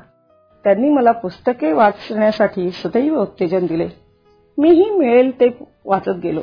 [0.65, 3.89] त्यांनी मला पुस्तके वाचण्यासाठी सदैव उत्तेजन दिले.
[4.59, 5.47] मीही मिळेल ते
[5.85, 6.41] वाचत गेलो.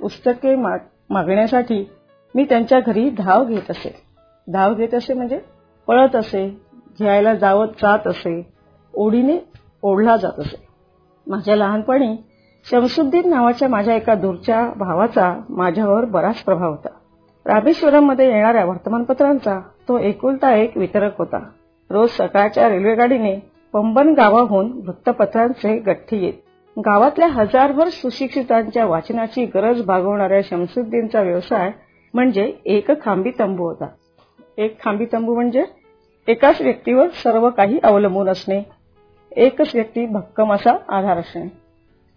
[0.00, 0.54] पुस्तके
[1.10, 1.84] मागण्यासाठी
[2.34, 3.94] मी त्यांच्या घरी धाव घेत असे.
[4.46, 5.40] धाव घेत असे म्हणजे
[5.86, 6.48] पळत असे
[6.98, 8.40] घ्यायला जावत जात असे
[8.94, 9.38] ओढीने
[9.82, 10.66] ओढला जात असे.
[11.26, 12.16] माझ्या लहानपणी
[12.70, 16.88] शमशुद्दीन नावाच्या माझ्या एका दूरच्या भावाचा माझ्यावर बराच प्रभाव होता.
[17.46, 21.38] रामेश्वरममध्ये येणाऱ्या वर्तमानपत्रांचा तो एकुलता एक वितरक होता.
[21.90, 23.36] रोज सकाळच्या रेल्वेगाडीने
[23.72, 26.32] पंबन गावाहून वृत्तपत्रांचे गठ्ठी येत.
[26.78, 31.70] गावातल्या हजारभर सुशिक्षितांच्या वाचनाची गरज भागवणाऱ्या शमसुद्दीनचा व्यवसाय
[32.14, 33.86] म्हणजे एक खांबी तंबू होता.
[34.58, 35.64] एक खांबी तंबू म्हणजे
[36.26, 38.62] एकाच व्यक्तीवर सर्व काही अवलंबून असणे.
[39.32, 41.57] एकच व्यक्ती भक्कम असा आधार असणे.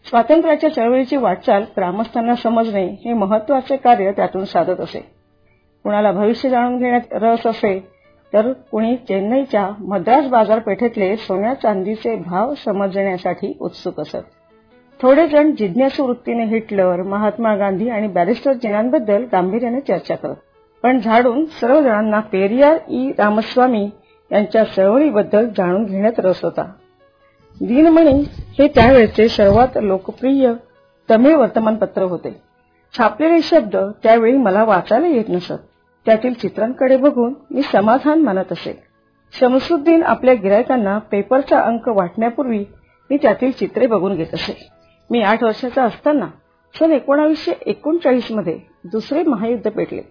[0.05, 4.99] स्वातंत्र्याच्या चळवळीची वाटचाल ग्रामस्थांना समजणे हे महत्त्वाचे कार्य त्यातून साधत असे.
[5.83, 7.87] कुणाला भविष्य जाणून घेण्यात रस असे
[8.33, 14.25] तर कुणी चेन्नईच्या मद्रास बाजारपेठेतले सोन्या चांदीचे भाव समजण्यासाठी उत्सुक असत.
[15.01, 20.35] थोडे जण जिज्ञासू वृत्तीने हिटलर महात्मा गांधी आणि बॅरिस्टर जिनांबद्दल गांभीर्याने चर्चा करत.
[20.83, 23.09] पण झाडून सर्व जणांना पेरियार ई.
[23.09, 23.89] रामस्वामी
[24.31, 26.71] यांच्या चळवळीबद्दल जाणून घेण्यात रस होता.
[27.59, 28.13] दिनमणी
[28.59, 30.51] हे त्यावेळचे सर्वात लोकप्रिय
[31.09, 32.31] तमिळ वर्तमानपत्र होते.
[32.93, 35.53] छापलेले शब्द त्यावेळी मला वाचायला येत नसत.
[36.05, 38.73] त्यातील चित्रांकडे बघून मी समाधान मानत असे.
[39.33, 42.63] शमसुद्दीन आपल्या गिरायकांना पेपरचा अंक वाटण्यापूर्वी
[43.09, 44.57] मी त्यातील चित्रे बघून घेत असे.
[45.09, 46.27] मी आठ वर्षाचा असताना
[46.75, 48.57] सन एकोणावीसशे एकोणचाळीसमध्ये
[48.91, 50.01] दुसरे महायुद्ध पेटले.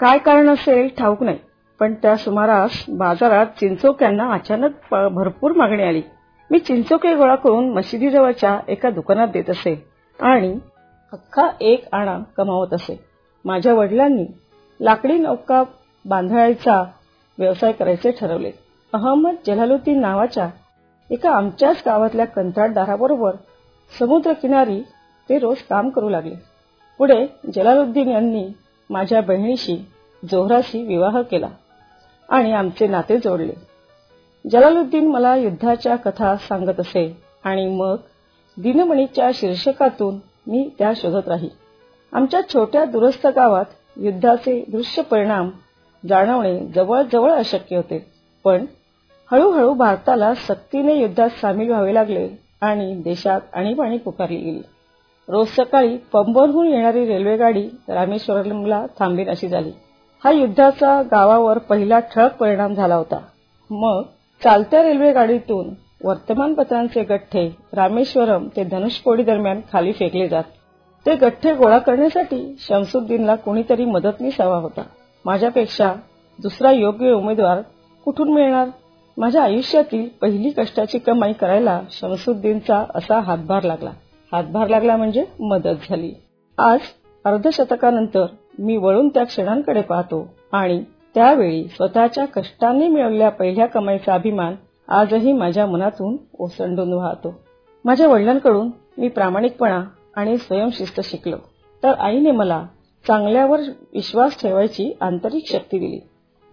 [0.00, 1.38] काय कारण असेल ठाऊक नाही
[1.80, 6.02] पण त्या सुमारास बाजारात चिंचोक्यांना अचानक भरपूर मागणी आली.
[6.50, 9.86] मी चिंचोके गोळा करून मशिदीजवळच्या एका दुकानात देत असे.
[10.20, 10.58] आणि
[11.12, 13.00] अख्खा एक आणा कमावत असे.
[13.44, 14.26] माझ्या वडिलांनी
[14.80, 15.62] लाकडी नौका
[16.04, 16.82] बांधळायचा
[17.38, 18.52] व्यवसाय करायचे ठरवले.
[18.92, 20.48] अहमद जलालुद्दीन नावाच्या
[21.10, 23.30] एका आमच्याच गावातल्या कंत्राटदाराबरोबर
[23.98, 24.82] समुद्रकिनारी
[25.28, 26.34] ते रोज काम करू लागले.
[26.98, 28.48] पुढे जलालुद्दीन यांनी
[28.90, 29.86] माझ्या बहिणीशी
[30.30, 31.48] जोहराशी विवाह केला
[32.28, 33.69] आणि आमचे नाते जोडले.
[34.48, 37.96] जलालुद्दीन मला युद्धाच्या कथा सांगत असे आणि मग
[38.62, 40.14] दिनमणीच्या शीर्षकातून
[40.46, 41.48] मी त्या शोधत राही.
[42.12, 43.64] आमच्या छोट्या दुरस्त गावात
[43.96, 45.50] युद्धाचे दृश्य परिणाम
[46.08, 48.06] जाणवणे जवळजवळ अशक्य होते.
[48.44, 48.66] पण
[49.30, 52.28] हळूहळू भारताला सक्तीने युद्धात सामील व्हावे लागले
[52.60, 54.62] आणि देशात आणीबाणी पुकारली गेली.
[55.28, 59.72] रोज सकाळी पंबरहून येणारी रेल्वेगाडी रामेश्वरमला थांबेन अशी झाली.
[60.24, 63.18] हा युद्धाचा गावावर पहिला ठळक परिणाम झाला होता.
[63.70, 64.02] मग
[64.44, 65.68] चालत्या रेल्वेगाडीतून
[66.04, 70.42] वर्तमानपत्रांचे गठ्ठे रामेश्वरम ते धनुषकोडी दरम्यान खाली फेकले जात.
[71.06, 74.82] ते गठ्ठे गोळा करण्यासाठी शमसुद्दीनला कोणीतरी मदतनीस हवा होता.
[75.24, 75.94] माझ्यापेक्षा
[76.42, 77.60] दुसरा योग्य उमेदवार
[78.04, 78.68] कुठून मिळणार?
[79.16, 83.90] माझ्या आयुष्यातील पहिली कष्टाची कमाई करायला शमसुद्दीनचा असा हातभार लागला.
[84.32, 86.12] हातभार लागला म्हणजे मदत झाली.
[86.58, 86.80] आज
[87.24, 88.24] अर्धशतकानंतर
[88.58, 90.84] मी वळून त्या क्षणांकडे पाहतो आणि
[91.14, 94.54] त्यावेळी स्वतःच्या कष्टांनी मिळवलेल्या पहिल्या कमाईचा अभिमान
[94.88, 97.40] आजही माझ्या मनातून ओसंडून वाहतो.
[97.84, 99.84] माझ्या वडिलांकडून मी प्रामाणिकपणा
[100.16, 101.36] आणि स्वयंशिस्त शिकलो.
[101.82, 102.66] तर आईने मला
[103.06, 103.60] चांगल्यावर
[103.94, 106.08] विश्वास ठेवायची आंतरिक शक्ती दिली.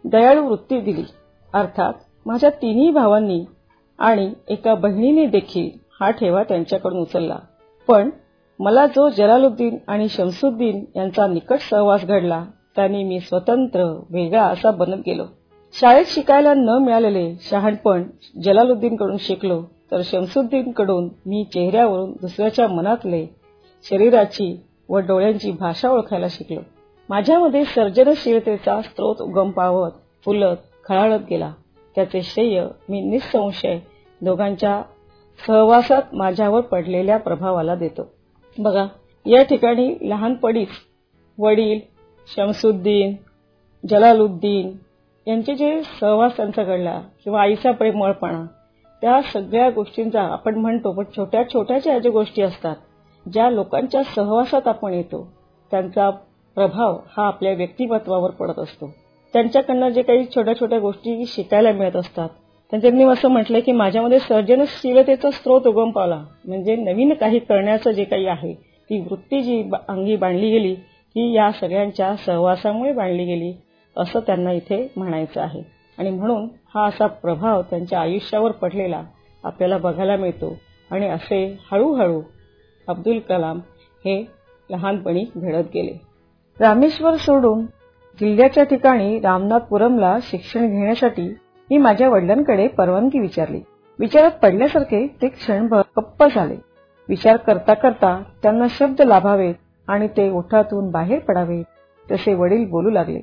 [0.10, 1.03] दयाळू वृत्ती दिली.
[1.53, 1.93] अर्थात
[2.26, 3.45] माझ्या तिन्ही भावांनी
[3.99, 7.36] आणि एका बहिणीने देखील हा ठेवा त्यांच्याकडून उचलला.
[7.88, 8.10] पण
[8.60, 12.43] मला जो जलालुद्दीन आणि शमसुद्दीन यांचा निकट सहवास घडला
[12.78, 15.24] त्याने मी स्वतंत्र वेगळा असा बनत गेलो.
[15.74, 18.04] शाळेत शिकायला न मिळालेले शहाणपण
[18.44, 19.62] जलालुद्दीनकडून शिकलो
[19.92, 23.26] तर शमसुद्दीनकडून मी चेहऱ्यावरून दुसऱ्याच्या मनातले
[23.84, 24.60] शरीराची
[24.90, 26.60] व डोळ्यांची भाषा ओळखायला शिकलो.
[27.10, 29.92] माझ्यामध्ये सर्जनशीलतेचा स्रोत उगम पावत
[30.26, 31.52] फुलत खळाळत गेला.
[31.96, 33.80] त्याचे श्रेय मी निसंशय
[34.22, 34.82] दोघांच्या
[35.48, 38.08] सहवासात माझ्यावर पडलेल्या प्रभावाला देतो.
[38.58, 38.86] बघा
[39.26, 40.68] या ठिकाणी लहानपणीच
[41.38, 41.80] वडील
[42.36, 43.16] शमसुद्दीन
[43.90, 44.72] जलालुद्दीन
[45.28, 48.44] यांचे जे सहवास त्यांचा घडला किंवा आईचा प्रेमळपणा
[49.02, 52.76] त्या सगळ्या गोष्टींचा आपण म्हणतो पण छोट्या छोट्या ज्या ज्या गोष्टी असतात
[53.26, 55.28] ज्या लोकांच्या सहवासात आपण येतो
[55.72, 56.10] त्यांचा
[56.58, 58.92] प्रभाव हा आपल्या व्यक्तिमत्वावर पडत असतो.
[59.34, 62.30] त्यांच्याकडनं जे काही छोट्या छोट्या गोष्टी शिकायला मिळत असतात
[62.72, 66.24] त्यांनी असं म्हटलंय की माझ्यामध्ये सर्जनशीलतेचा स्रोत उगम पावला.
[66.48, 68.54] म्हणजे नवीन काही करण्याचं जे काही आहे
[68.90, 70.76] ती वृत्ती जी अंगी बांधली गेली
[71.18, 73.53] ही या सगळ्यांच्या सहवासामुळे बांधली गेली
[73.97, 75.61] असं त्यांना इथे म्हणायचं आहे.
[75.97, 79.03] आणि म्हणून हा असा प्रभाव त्यांच्या आयुष्यावर पडलेला
[79.43, 80.57] आपल्याला बघायला मिळतो.
[80.91, 82.22] आणि असे हळूहळू
[82.88, 83.57] अब्दुल कलाम
[84.05, 84.28] हे
[84.70, 86.01] लहानपणी घडत गेले.
[86.59, 87.65] रामेश्वर सोडून
[88.20, 91.30] जिल्ह्याच्या ठिकाणी रामनाथपुरमला शिक्षण घेण्यासाठी
[91.70, 93.59] मी माझ्या वडिलांकडे परवानगी विचारली.
[93.99, 96.55] विचारात पडल्यासारखे ते क्षणभर गप्प झाले.
[97.09, 99.55] विचार करता करता त्यांना शब्द लाभावेत
[99.88, 101.64] आणि ते ओठातून बाहेर पडावे.
[102.12, 103.20] तसे वडील बोलू लागले.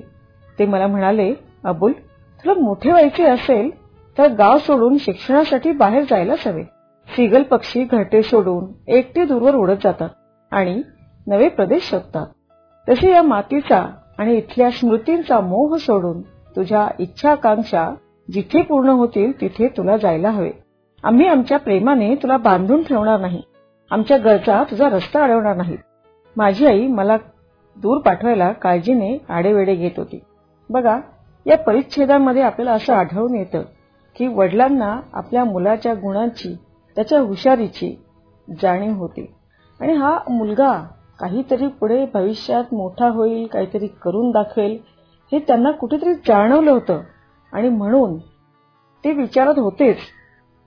[0.59, 3.69] ते मला म्हणाले अबुल तुला मोठे व्हायचे असेल
[4.17, 6.63] तर गाव सोडून शिक्षणासाठी बाहेर जायलाच हवे.
[7.07, 10.09] सिगल पक्षी घरटे सोडून एकटे दूरवर उडत जातात
[10.51, 10.81] आणि
[11.27, 12.25] नवे प्रदेश शोधतात.
[12.89, 13.87] तसे या मातीचा
[14.17, 16.21] आणि इथल्या स्मृतींचा मोह सोडून
[16.55, 17.95] तुझ्या इच्छाकांक्षा
[18.33, 20.51] जिथे पूर्ण होतील तिथे तुला जायला हवे.
[21.03, 23.41] आम्ही आमच्या प्रेमाने तुला बांधून ठेवणार नाही.
[23.91, 25.77] आमच्या गरजा तुझा रस्ता अडवणार नाहीत
[26.37, 27.17] माझी आई मला
[27.77, 30.19] दूर पाठवायला काळजीने आडेवेडे घेत होती.
[30.69, 30.97] बघा
[31.45, 33.61] या परिच्छेदामध्ये आपल्याला असं आढळून येतं
[34.15, 36.53] की वडिलांना आपल्या मुलाच्या गुणांची
[36.95, 37.95] त्याच्या हुशारीची
[38.61, 39.33] जाणीव होती.
[39.81, 40.71] आणि हा मुलगा
[41.19, 44.77] काहीतरी पुढे भविष्यात मोठा होईल काहीतरी करून दाखवेल
[45.31, 47.01] हे त्यांना कुठेतरी जाणवलं होतं.
[47.53, 48.17] आणि म्हणून
[49.03, 49.97] ते विचारत होतेच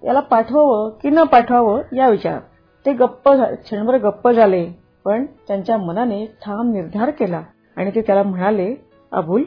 [0.05, 2.41] याला पाठवावं की न पाठवावं या विचारात.
[2.87, 3.29] ते गप्प
[3.63, 4.88] क्षणभर गप्प झाले.
[5.09, 7.41] पण त्यांच्या मनाने ठाम निर्धार केला
[7.77, 8.75] आणि ते त्याला म्हणाले
[9.13, 9.43] अबुल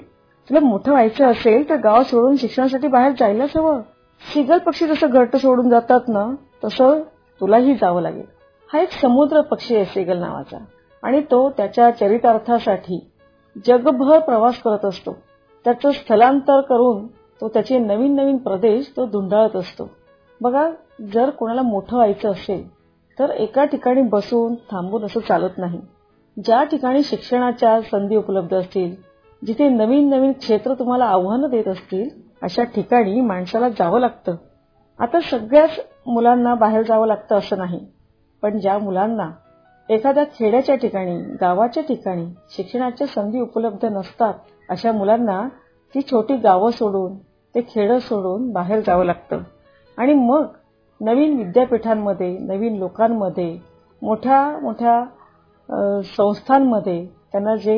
[0.49, 3.81] तुला मोठं व्हायचं असेल तर गाव सोडून शिक्षणासाठी बाहेर जायलाच हवं.
[4.21, 6.25] शिगल पक्षी जसं घरट सोडून जातात ना
[6.63, 7.01] तसं
[7.41, 8.25] तुलाही जावं लागेल.
[8.69, 10.57] हा एक समुद्र पक्षी आहे सेगल नावाचा
[11.03, 12.99] आणि तो त्याच्या चरितार्थासाठी
[13.65, 15.17] जगभर प्रवास करत असतो.
[15.65, 17.07] त्याचं स्थलांतर करून
[17.41, 19.89] तो त्याचे नवीन नवीन प्रदेश तो धुंडाळत असतो.
[20.41, 20.69] बघा
[21.13, 22.67] जर कोणाला मोठं व्हायचं असेल
[23.19, 25.79] तर एका ठिकाणी बसून थांबून असं चालत नाही.
[26.45, 28.95] ज्या ठिकाणी शिक्षणाच्या संधी उपलब्ध असतील
[29.41, 32.09] जिथे नवीन नवीन क्षेत्र तुम्हाला आव्हानं देत असतील
[32.41, 34.35] अशा ठिकाणी माणसाला जावं लागतं.
[34.99, 37.79] आता सगळ्याच मुलांना बाहेर जावं लागतं असं नाही.
[38.41, 39.29] पण ज्या मुलांना
[39.89, 44.33] एखाद्या खेड्याच्या ठिकाणी गावाच्या ठिकाणी शिक्षणाच्या संधी उपलब्ध नसतात
[44.69, 45.41] अशा मुलांना
[45.95, 47.15] ती छोटी गावं सोडून
[47.55, 49.39] ते खेडं सोडून बाहेर जावं लागतं.
[49.97, 50.45] आणि मग
[51.01, 53.57] नवीन विद्यापीठांमध्ये नवीन लोकांमध्ये
[54.01, 57.77] मोठ्या मोठ्या संस्थांमध्ये त्यांना जे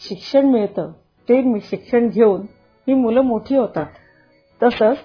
[0.00, 0.90] शिक्षण मिळतं
[1.28, 2.40] ते शिक्षण घेऊन
[2.86, 3.86] ही मुलं मोठी होतात.
[4.60, 4.96] तसंच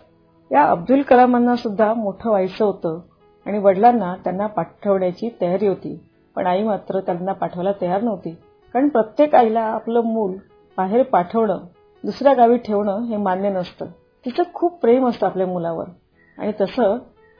[0.51, 2.99] या अब्दुल कलामांना सुद्धा मोठं व्हायचं होतं
[3.45, 5.95] आणि वडिलांना त्यांना पाठवण्याची तयारी होती.
[6.35, 8.31] पण आई मात्र त्यांना पाठवायला तयार नव्हती.
[8.73, 10.35] कारण प्रत्येक आईला आपलं मूल
[10.77, 11.65] बाहेर पाठवणं
[12.03, 13.85] दुसऱ्या गावी ठेवणं हे मान्य नसतं.
[14.25, 15.85] तिचं खूप प्रेम असतं आपल्या मुलावर.
[16.37, 16.97] आणि तसं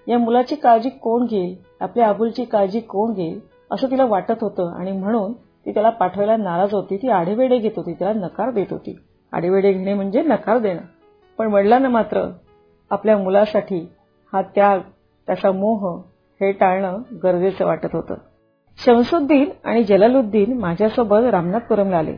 [0.08, 1.56] या मुलाची काळजी कोण घेईल?
[1.80, 3.39] आपल्या अबुलची काळजी कोण घेईल?
[3.72, 6.97] असं तिला वाटत होतं आणि म्हणून ती त्याला पाठवायला नाराज होती.
[6.97, 7.93] ती आढेवेडे घेत होती.
[7.93, 9.00] त्याला नकार देत होती.
[9.32, 10.82] आढेवेडे घेणे म्हणजे नकार देणं.
[11.38, 12.32] पण वडिलांना मात्र
[12.89, 13.89] आपल्या मुलासाठी
[14.34, 14.80] हा त्याग
[15.28, 16.02] त्याचा मोह
[16.41, 18.16] हे टाळणं गरजेचं वाटत होतं.
[18.86, 22.14] शमसुद्दीन आणि जलालुद्दीन माझ्यासोबत रामनाथपुरमला आले.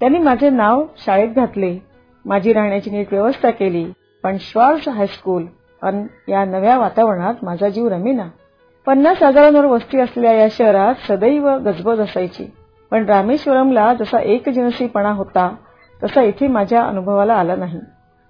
[0.00, 1.78] त्यांनी माझे नाव शाळेत घातले.
[2.24, 3.92] माझी राहण्याची नीट व्यवस्था केली.
[4.22, 5.46] पण श्वार्स हायस्कूल
[6.28, 8.26] या नव्या वातावरणात माझा जीव रमेना.
[8.86, 12.50] पन्नास हजारांवर वस्ती असलेल्या या शहरात सदैव गजबज असायची.
[12.90, 15.54] पण रामेश्वरमला जसा एकजिनसीपणा होता
[16.02, 17.80] तसा इथे माझ्या अनुभवाला आला नाही.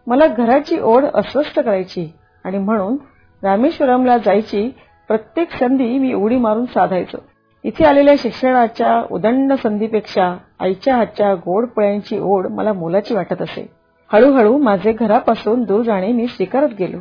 [0.06, 2.12] मला घराची ओढ अस्वस्थ करायची
[2.44, 2.96] आणि म्हणून
[3.42, 4.74] रामेश्वरमला जायची
[5.08, 7.18] प्रत्येक संधी मी उडी मारून साधायचो.
[7.64, 13.70] इथे आलेल्या शिक्षणाच्या उदंड संधीपेक्षा आईच्या हातच्या गोड पळ्यांची ओढ मला मोलाची वाटत असे.
[14.12, 16.98] हळूहळू माझे घरापासून दूर जाणे मी स्वीकारत गेलो.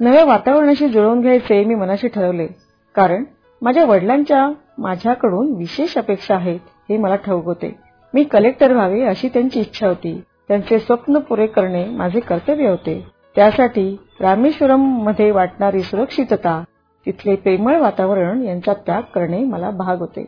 [0.00, 2.46] नव्या वातावरणाशी जुळवून घ्यायचे मी मनाशी ठरवले.
[2.94, 3.24] कारण
[3.62, 7.74] माझ्या वडिलांच्या माझ्याकडून विशेष अपेक्षा आहेत हे मला ठाऊक होते.
[8.14, 10.20] मी कलेक्टर व्हावे अशी त्यांची इच्छा होती.
[10.48, 13.04] त्यांचे स्वप्न पुरे करणे माझे कर्तव्य होते.
[13.36, 16.62] त्यासाठी रामेश्वरममध्ये वाटणारी सुरक्षितता
[17.06, 20.24] तिथले प्रेमळ वातावरण यांचा त्याग करणे मला भाग होते.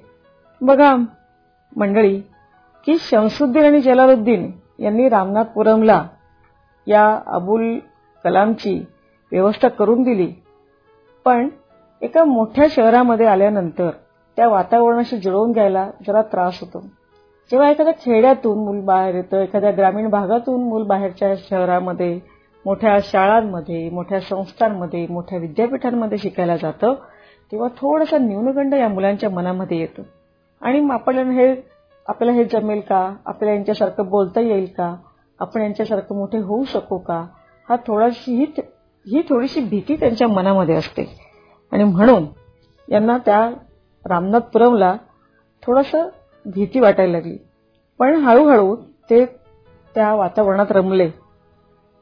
[0.60, 0.94] बघा
[1.76, 2.20] मंडळी
[2.86, 6.02] की शमसुद्दीन आणि जलालुद्दीन यांनी रामनाथपुरमला
[6.86, 7.78] या अबुल
[8.24, 8.82] कलामची
[9.32, 10.32] व्यवस्था करून दिली.
[11.24, 11.48] पण
[12.00, 13.90] एका मोठ्या शहरामध्ये आल्यानंतर
[14.36, 16.86] त्या वातावरणाशी जुळवून घ्यायला जरा त्रास होतो.
[17.50, 22.20] जेव्हा एखाद्या खेड्यातून मूल बाहेर येतं एखाद्या ग्रामीण भागातून मूल बाहेरच्या शहरामध्ये
[22.64, 26.94] मोठ्या शाळांमध्ये मोठ्या संस्थांमध्ये मोठ्या विद्यापीठांमध्ये शिकायला जातं
[27.52, 30.02] तेव्हा थोडासा न्यूनगंड या मुलांच्या मनामध्ये येतो.
[30.60, 31.56] आणि आपल्याला हे
[32.06, 33.16] आपल्याला हे जमेल का?
[33.26, 34.94] आपल्याला यांच्यासारखं बोलता येईल का?
[35.40, 37.26] आपण यांच्यासारखं मोठे होऊ शकू का?
[37.68, 38.54] हा थोडाशी
[39.06, 41.18] ही थोडीशी भीती त्यांच्या मनामध्ये असते.
[41.72, 42.26] आणि म्हणून
[42.88, 43.50] यांना त्या
[44.06, 44.96] रामनाथपुरमला
[45.62, 45.96] थोडस
[46.44, 47.36] भीती वाटायला लागली.
[47.98, 48.76] पण हळूहळू
[49.10, 49.26] ते
[49.94, 51.10] त्या वातावरणात रमले.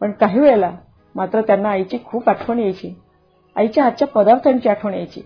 [0.01, 0.77] पण काही वेळेला
[1.15, 2.95] मात्र त्यांना आईची खूप आठवण यायची.
[3.57, 5.21] आईच्या हातच्या पदार्थांची आठवण यायची.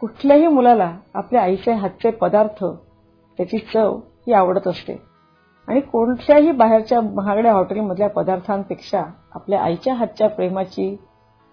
[0.00, 2.64] कुठल्याही मुलाला आपल्या आईच्या हातचे पदार्थ
[3.36, 5.13] त्याची चव ही आवडत असते.
[5.68, 9.02] आणि कोणत्याही बाहेरच्या महागड्या हॉटेलमधल्या पदार्थांपेक्षा
[9.34, 10.96] आपल्या आईच्या हातच्या प्रेमाची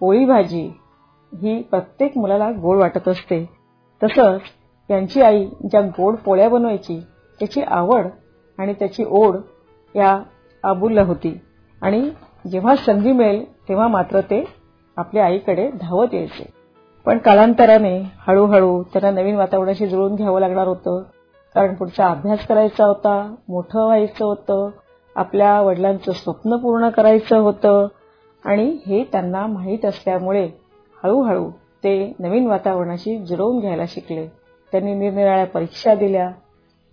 [0.00, 0.72] पोळी भाजी
[1.42, 3.48] ही प्रत्येक मुलाला गोड वाटत असते.
[4.02, 4.40] तसंच
[4.88, 7.00] त्यांची आई ज्या गोड पोळ्या बनवायची
[7.38, 8.06] त्याची आवड
[8.58, 9.36] आणि त्याची ओढ
[9.96, 10.22] या
[10.64, 11.40] आबुल्य होती.
[11.82, 12.10] आणि
[12.50, 14.44] जेव्हा संधी मिळेल तेव्हा मात्र ते
[14.96, 16.52] आपल्या आईकडे धावत यायचे.
[17.04, 21.02] पण कालांतराने हळूहळू त्यांना नवीन वातावरणाशी जुळून घ्यावं लागणार होतं.
[21.54, 24.68] कारण पुढचा अभ्यास करायचा होता मोठं व्हायचं होतं
[25.16, 27.86] आपल्या वडिलांचं स्वप्न पूर्ण करायचं होतं
[28.44, 30.48] आणि हे त्यांना माहीत असल्यामुळे
[31.04, 31.50] हळूहळू
[31.84, 34.26] ते नवीन वातावरणाशी जुळवून घ्यायला शिकले.
[34.72, 36.30] त्यांनी निरनिराळ्या परीक्षा दिल्या.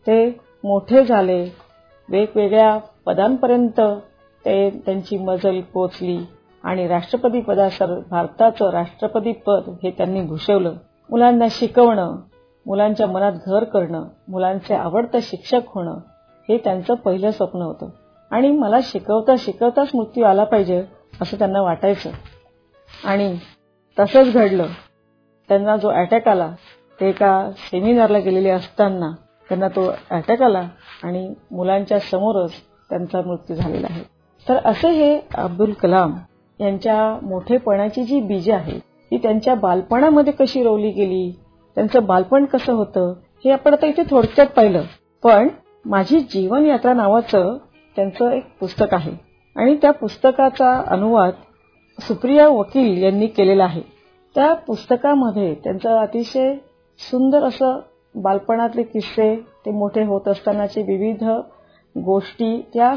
[0.08, 0.30] ते
[0.64, 1.44] मोठे झाले.
[2.10, 3.80] वेगवेगळ्या पदांपर्यंत
[4.46, 6.18] ते त्यांची मजल पोचली
[6.64, 10.74] आणि राष्ट्रपती पदासर भारताचं राष्ट्रपती पद हे त्यांनी भूषवलं.
[11.10, 12.16] मुलांना शिकवणं
[12.70, 15.98] मुलांच्या मनात घर करणं मुलांचे आवडतं शिक्षक होणं
[16.50, 17.90] हे त्यांचं पहिलं स्वप्न होतं.
[18.32, 20.84] आणि मला शिकवता शिकवताच मृत्यू आला पाहिजे
[21.22, 22.10] असं त्यांना वाटायचं.
[23.06, 23.38] आणि
[24.00, 24.66] तसंच घडलं.
[25.48, 26.52] त्यांना जो अटॅक आला
[27.00, 29.12] ते एका सेमिनारला गेलेले असताना
[29.50, 30.68] त्यांना तो अटॅक आला
[31.04, 32.52] आणि मुलांच्या समोरच
[32.90, 34.04] त्यांचा मृत्यू झालेला आहे.
[34.50, 36.14] तर असे हे अब्दुल कलाम
[36.60, 41.40] यांच्या मोठेपणाची जी बीजे आहे ती त्यांच्या बालपणामध्ये कशी रोवली गेली?
[41.76, 43.14] त्यांचं बालपण कसं होतं
[43.46, 44.84] हे आपण आता इथे थोडक्यात पाहिलं.
[45.24, 45.48] पण
[45.86, 47.58] माझी जीवन यात्रा नावाचं
[47.96, 49.12] त्यांचं एक पुस्तक आहे.
[49.56, 51.34] आणि त्या पुस्तकाचा अनुवाद
[52.00, 53.82] सुप्रिया वकील यांनी केलेला आहे.
[54.36, 56.54] त्या पुस्तकामध्ये त्यांचं अतिशय
[57.00, 57.80] सुंदर असं
[58.16, 61.24] बालपणातले किस्से ते मोठे होत असतानाचे विविध
[61.96, 62.94] गोष्टी त्या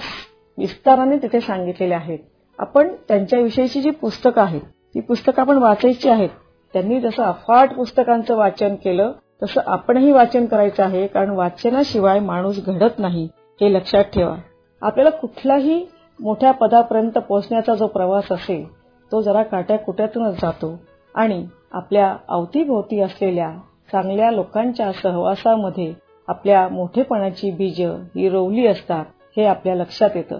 [0.58, 2.18] विस्ताराने तिथे सांगितलेल्या आहेत.
[2.58, 4.60] आपण त्यांच्याविषयीची जी पुस्तकं आहेत
[4.94, 6.28] ती पुस्तकं आपण वाचायची आहेत
[6.72, 9.12] त्यांनी जसं अफाट पुस्तकांचं वाचन केलं
[9.42, 13.28] तसं आपणही वाचन करायचं आहे कारण वाचनाशिवाय माणूस घडत नाही
[13.60, 14.34] हे लक्षात ठेवा.
[14.82, 15.84] आपल्याला कुठलाही
[16.20, 18.64] मोठ्या पदापर्यंत पोहोचण्याचा जो प्रवास असेल
[19.12, 20.78] तो जरा काट्या कुट्यातूनच जातो.
[21.14, 23.50] आणि आपल्या अवतीभोवती असलेल्या
[23.92, 25.92] चांगल्या लोकांच्या सहवासामध्ये
[26.28, 27.80] आपल्या मोठेपणाची बीज
[28.16, 29.04] ही रोवली असतात
[29.36, 30.38] हे आपल्या लक्षात येतं.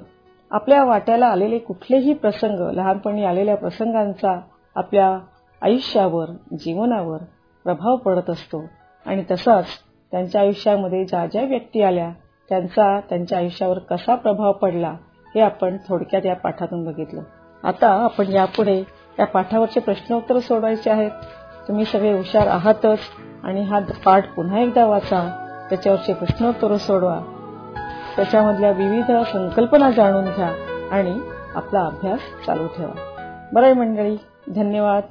[0.51, 4.39] आपल्या वाट्याला आलेले कुठलेही प्रसंग लहानपणी आलेल्या प्रसंगांचा
[4.77, 5.19] आपल्या
[5.63, 7.19] आयुष्यावर जीवनावर
[7.65, 8.65] प्रभाव पडत असतो.
[9.07, 9.67] आणि तसाच
[10.11, 12.11] त्यांच्या आयुष्यामध्ये ज्या ज्या व्यक्ती आल्या
[12.49, 14.95] त्यांचा त्यांच्या आयुष्यावर कसा प्रभाव पडला
[15.35, 17.23] हे आपण थोडक्यात या पाठातून बघितलं.
[17.65, 18.85] आता आपण यापुढे
[19.19, 21.11] या पाठावरचे प्रश्नोत्तर सोडवायचे आहेत.
[21.69, 22.99] तुम्ही सगळे हुशार आहातच
[23.43, 25.39] आणि हा पाठ पुन्हा एकदा वाचा.
[25.71, 27.21] त्याच्यावरचे प्रश्नोत्तर सोडवा.
[28.17, 30.51] त्याच्यामधल्या विविध संकल्पना जाणून घ्या
[30.93, 31.21] आणि
[31.55, 32.95] आपला अभ्यास चालू ठेवा.
[33.53, 34.17] बरं मंडळी
[34.55, 35.03] धन्यवाद.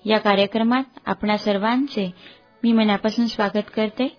[0.05, 2.11] या कार्यक्रमात आपणा सर्वांचे
[2.63, 4.17] मी मनापासून स्वागत करते.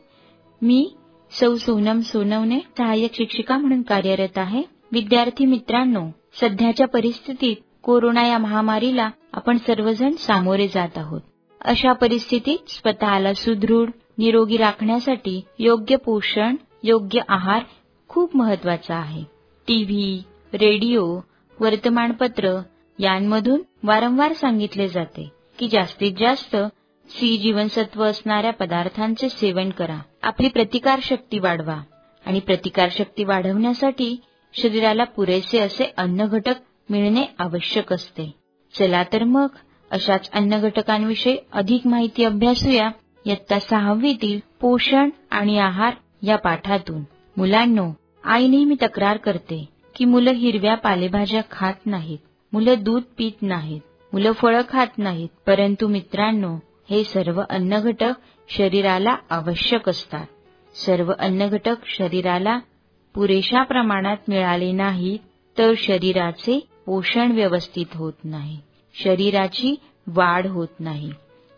[0.62, 0.96] मी
[1.30, 4.62] सौ सोनम सोनवणे सहाय्यक शिक्षिका म्हणून कार्यरत आहे.
[4.92, 6.08] विद्यार्थी मित्रांनो
[6.40, 11.20] सध्याच्या परिस्थितीत कोरोना या महामारीला आपण सर्वजण सामोरे जात आहोत.
[11.64, 13.90] अशा परिस्थितीत स्वतःला सुदृढ
[14.20, 17.62] निरोगी राखण्यासाठी योग्य पोषण योग्य आहार
[18.08, 19.22] खूप महत्त्वाचा आहे.
[19.68, 20.22] टीव्ही
[20.54, 21.04] रेडिओ
[21.60, 22.60] वर्तमानपत्र
[22.98, 26.56] यांमधून वारंवार सांगितले जाते की जास्तीत जास्त
[27.08, 29.98] सी जीवनसत्व असणाऱ्या पदार्थांचे सेवन करा.
[30.22, 31.80] आपली प्रतिकारशक्ती वाढवा
[32.26, 34.16] आणि प्रतिकारशक्ती वाढवण्यासाठी
[34.54, 36.54] शरीराला पुरेसे असे अन्न घटक
[36.90, 38.34] मिळणे आवश्यक असते.
[38.74, 39.46] चला तर मग
[39.90, 42.90] अशाच अन्न घटकांविषयी अधिक माहिती अभ्यासूया.
[43.24, 47.02] इयत्ता सहावीतील पोषण आणि आहार या पाठातून.
[47.36, 47.92] मुलांनो
[48.24, 52.18] आई नेहमी तक्रार करते की मुलं हिरव्या पालेभाज्या खात नाहीत
[52.52, 53.80] मुलं दूध पित नाहीत
[54.12, 56.56] मुलं फळं खात नाहीत परंतु मित्रांनो
[56.90, 58.12] हे सर्व अन्न घटक
[58.48, 60.26] शरीराला आवश्यक असतात.
[60.74, 62.58] सर्व अन्न घटक शरीराला
[63.14, 65.18] पुरेशा प्रमाणात मिळाले नाहीत
[65.58, 68.58] तर शरीराचे पोषण व्यवस्थित होत नाही.
[68.94, 69.74] शरीराची
[70.06, 71.10] वाढ होत नाही.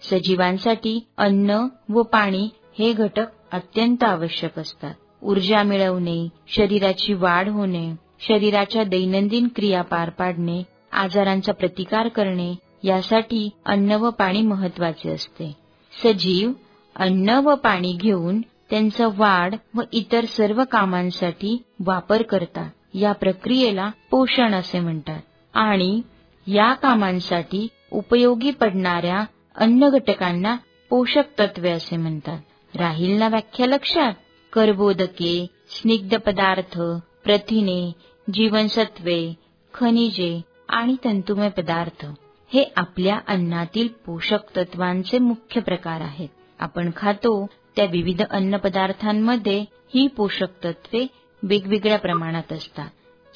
[0.02, 2.48] सजीवांसाठी अन्न व पाणी
[2.78, 4.94] हे घटक अत्यंत आवश्यक असतात.
[5.22, 13.92] ऊर्जा मिळवणे शरीराची वाढ होणे शरीराच्या दैनंदिन क्रिया पार पाडणे आजारांचा प्रतिकार करणे यासाठी अन्न
[13.92, 15.56] व पाणी महत्त्वाचे असते.
[16.04, 16.52] सजीव
[16.96, 22.70] अन्न व पाणी घेऊन त्यांचा वाढ व इतर सर्व कामांसाठी वापर करतात.
[22.94, 25.20] या प्रक्रियेला पोषण असे म्हणतात.
[25.54, 26.00] आणि
[26.46, 29.24] या कामांसाठी उपयोगी पडणाऱ्या
[29.54, 30.56] अन्न घटकांना
[30.90, 32.40] पोषक तत्वे असे म्हणतात.
[32.76, 34.12] राहील ना व्याख्या लक्षात?
[34.52, 36.80] कर्बोदके स्निग्ध पदार्थ
[37.24, 37.92] प्रथिने
[38.32, 39.34] जीवनसत्वे
[39.74, 42.06] खनिजे आणि तंतुमय पदार्थ
[42.52, 46.28] हे आपल्या अन्नातील पोषक तत्वांचे मुख्य प्रकार आहेत.
[46.58, 47.46] आपण खातो
[47.76, 49.60] त्या विविध अन्न पदार्थांमध्ये
[49.94, 51.06] ही पोषक तत्वे
[51.42, 52.88] वेगवेगळ्या प्रमाणात असतात.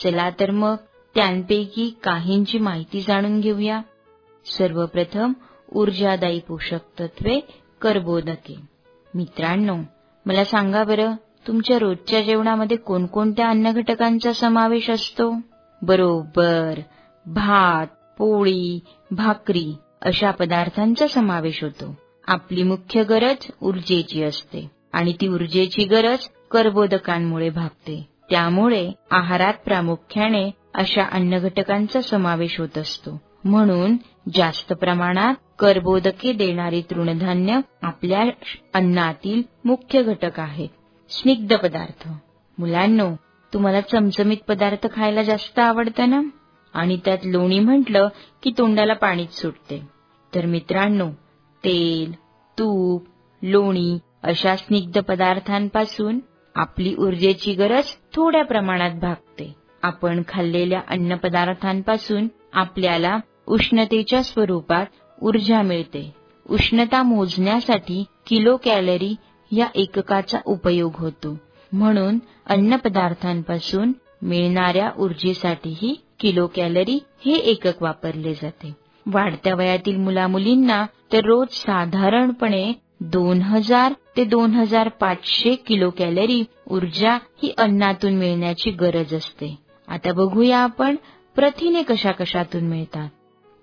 [0.03, 0.75] चला तर मग
[1.15, 3.81] त्यांपैकी काहींची माहिती जाणून घेऊया.
[4.47, 5.33] सर्वप्रथम
[5.77, 7.41] ऊर्जादायी पोषक तत्वे
[7.81, 8.57] कर्बोदके.
[9.15, 9.77] मित्रांनो
[10.27, 11.15] मला सांगा बरं
[11.47, 15.35] तुमच्या रोजच्या जेवणामध्ये कोणकोणत्या अन्न घटकांचा समावेश असतो?
[15.83, 16.81] बरोबर
[17.27, 17.87] भात
[18.19, 21.95] पोळी भाकरी अशा पदार्थांचा समावेश होतो.
[22.27, 26.19] आपली मुख्य गरज ऊर्जेची असते आणि ती ऊर्जेची गरज
[26.51, 28.09] कर्बोदकांमुळे भागते.
[28.31, 33.26] त्यामुळे आहारात प्रामुख्याने अशा अन्न घटकांचा समावेश होत असतो.
[33.47, 33.97] म्हणून
[34.35, 38.25] जास्त प्रमाणात कर्बोदके देणारी तृणधान्य आपल्या
[38.75, 40.69] अन्नातील मुख्य घटक आहेत.
[41.11, 42.09] स्निग्ध पदार्थ.
[42.59, 43.11] मुलांनो
[43.53, 46.23] तुम्हाला चमचमीत पदार्थ खायला जास्त आवडतं ना?
[46.75, 48.09] आणि त्यात लोणी म्हटलं
[48.43, 49.83] की तोंडाला पाणीच सुटते.
[50.35, 51.11] तर मित्रांनो
[51.65, 52.13] तेल
[52.59, 53.07] तूप
[53.43, 56.21] लोणी अशा स्निग्ध पदार्थांपासून
[56.55, 57.85] आपली ऊर्जेची गरज
[58.15, 59.55] थोड्या प्रमाणात भागते.
[59.83, 64.87] आपण खाल्लेल्या अन्नपदार्थांपासून आपल्याला उष्णतेच्या स्वरूपात
[65.23, 66.15] ऊर्जा मिळते.
[66.51, 69.15] उष्णता मोजण्यासाठी किलो कॅलरी
[69.51, 71.39] या एककाचा उपयोग होतो.
[71.73, 73.93] म्हणून अन्नपदार्थांपासून
[74.23, 78.75] मिळणाऱ्या ऊर्जेसाठीही किलो कॅलरी हे एकक वापरले जाते.
[79.07, 87.15] वाढत्या वयातील मुलामुलींना तर रोज साधारणपणे दोन हजार ते दोन हजार पाचशे किलो कॅलरी ऊर्जा
[87.15, 89.59] ही अन्नातून मिळण्याची गरज असते.
[89.89, 90.97] आता बघूया आपण
[91.35, 93.09] प्रथिने कशा कशातून मिळतात.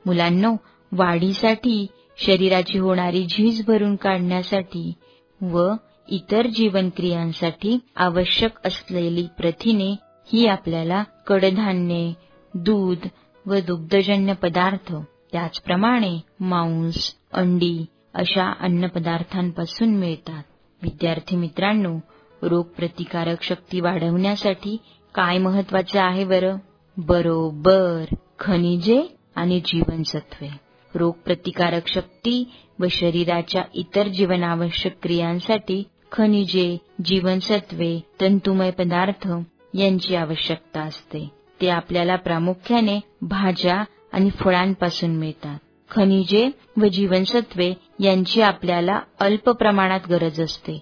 [0.05, 0.55] मुलांनो
[0.91, 1.85] वाढीसाठी
[2.17, 4.93] शरीराची होणारी झीज भरून काढण्यासाठी
[5.41, 5.69] व
[6.09, 9.89] इतर जीवनक्रियांसाठी आवश्यक असलेली प्रथिने
[10.27, 12.13] ही आपल्याला कडधान्ये
[12.53, 13.07] दूध
[13.45, 14.93] व दुग्धजन्य पदार्थ
[15.31, 20.43] त्याचप्रमाणे मांस अंडी अशा अन्नपदार्थांपासून मिळतात.
[20.81, 21.97] विद्यार्थी मित्रांनो
[22.41, 24.77] रोगप्रतिकारक शक्ती वाढवण्यासाठी
[25.15, 26.57] काय महत्त्वाचे आहे बरं?
[26.97, 28.05] बरोबर.
[28.39, 29.01] खनिजे
[29.35, 30.49] आणि जीवनसत्वे.
[30.95, 39.27] रोगप्रतिकारक शक्ती व शरीराच्या इतर जीवनावश्यक क्रियांसाठी खनिजे जीवनसत्वे तंतुमय पदार्थ
[39.73, 41.29] यांची आवश्यकता असते.
[41.61, 45.59] ते आपल्याला प्रामुख्याने भाज्या आणि फळांपासून मिळतात.
[45.91, 50.81] खनिजे व जीवनसत्वे यांची आपल्याला अल्प प्रमाणात गरज असते.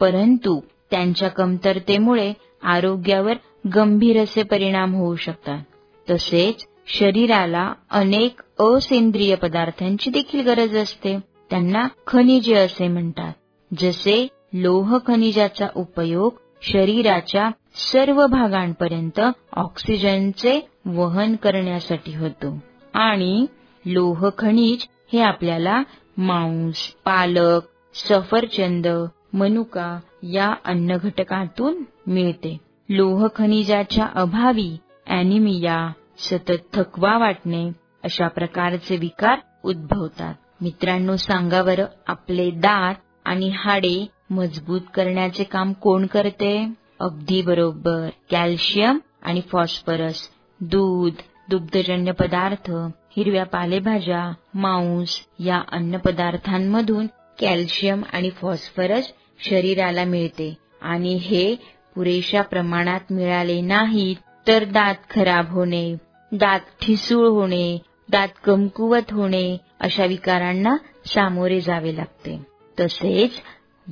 [0.00, 2.32] परंतु त्यांच्या कमतरतेमुळे
[2.62, 3.32] आरोग्यावर
[3.74, 5.62] गंभीर असे परिणाम होऊ शकतात.
[6.10, 11.18] तसेच शरीराला अनेक असेंद्रिय पदार्थांची देखील गरज असते.
[11.50, 13.32] त्यांना खनिजे असे म्हणतात
[13.78, 19.20] जसे लोह खनिजाचा उपयोग शरीराच्या सर्व भागांपर्यंत
[19.56, 22.58] ऑक्सिजनचे वहन करण्यासाठी होतो.
[22.94, 23.46] आणि
[23.84, 25.82] लोह खनिज हे आपल्याला
[26.16, 27.60] मांस पालक
[27.94, 28.86] सफरचंद
[29.32, 32.56] मनुका या अन्न घटकातून मिळते.
[32.88, 34.76] लोह खनिजाच्या अभावी
[35.06, 37.70] अॅनिमिया सतत थकवा वाटणे
[38.04, 40.34] अशा प्रकारचे विकार उद्भवतात.
[40.60, 42.94] मित्रांनो सांगा बरं आपले दात
[43.24, 46.72] आणि हाडे मजबूत करण्याचे काम कोण करते?
[47.00, 48.08] अगदी बरोबर.
[48.30, 50.28] कॅल्शियम आणि फॉस्फरस
[50.60, 51.12] दूध
[51.48, 52.70] दुग्धजन्य पदार्थ
[53.16, 57.06] हिरव्या पालेभाज्या मांस या अन्नपदार्थांमधून
[57.40, 60.54] कॅल्शियम आणि फॉस्फरस शरीराला मिळते.
[60.82, 61.54] आणि हे
[61.94, 65.96] पुरेशा प्रमाणात मिळाले नाहीत तर दात खराब होणे.
[66.36, 67.78] दात ठिसूळ होणे
[68.08, 70.76] दात कमकुवत होणे अशा विकारांना
[71.06, 72.46] सामोरे जावे लागते.
[72.80, 73.30] तसेच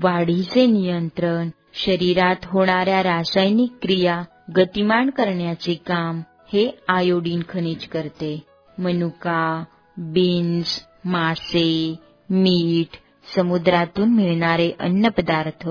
[0.03, 4.23] वाढीचे नियंत्रण शरीरात होणाऱ्या रासायनिक क्रिया
[4.57, 6.21] गतिमान करण्याचे काम
[6.53, 8.43] हे आयोडीन खनिज करते.
[8.79, 9.65] मनुका
[9.97, 11.95] बीन्स मासे
[12.31, 12.97] मीठ
[13.37, 15.69] समुद्रातून मिळणारे अन्नपदार्थ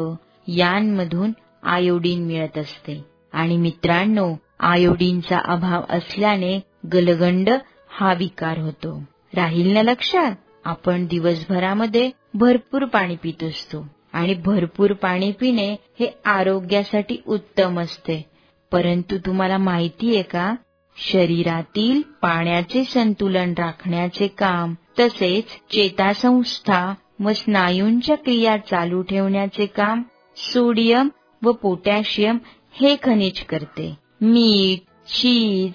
[0.47, 1.31] यांमधून
[1.63, 3.05] आयोडीन मिळत असते.
[3.33, 4.33] आणि मित्रांनो
[4.63, 6.59] आयोडीनचा अभाव असल्याने
[6.93, 7.49] गलगंड
[7.89, 9.03] हा विकार होतो.
[9.35, 10.31] राहील ना लक्षात?
[10.65, 13.87] आपण दिवसभरामध्ये भरपूर पाणी पित असतो.
[14.13, 18.25] आणि भरपूर पाणी पिणे हे आरोग्यासाठी उत्तम असते.
[18.71, 20.55] परंतु तुम्हाला माहितीये का?
[20.97, 30.03] शरीरातील पाण्याचे संतुलन राखण्याचे काम तसेच चेतासंस्था व स्नायूंच्या क्रिया चालू ठेवण्याचे काम
[30.37, 31.09] सोडियम
[31.43, 32.37] व पोटॅशियम
[32.71, 34.02] हे खनिज करते.
[34.23, 35.71] मीठ चीज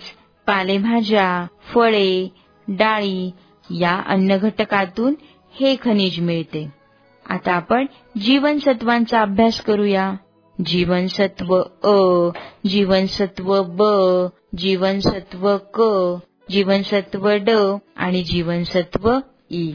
[0.46, 2.28] पालेभाज्या फळे
[2.68, 3.30] डाळी
[3.70, 5.14] या अन्न घटकातून
[5.60, 6.70] हे खनिज मिळते.
[7.26, 7.86] आता आपण
[8.20, 10.12] जीवनसत्वांचा अभ्यास करूया.
[10.66, 11.96] जीवनसत्व अ
[12.68, 13.82] जीवनसत्व ब
[14.58, 15.82] जीवनसत्व क
[16.50, 17.50] जीवनसत्व ड
[17.96, 19.12] आणि जीवनसत्व
[19.50, 19.70] ई.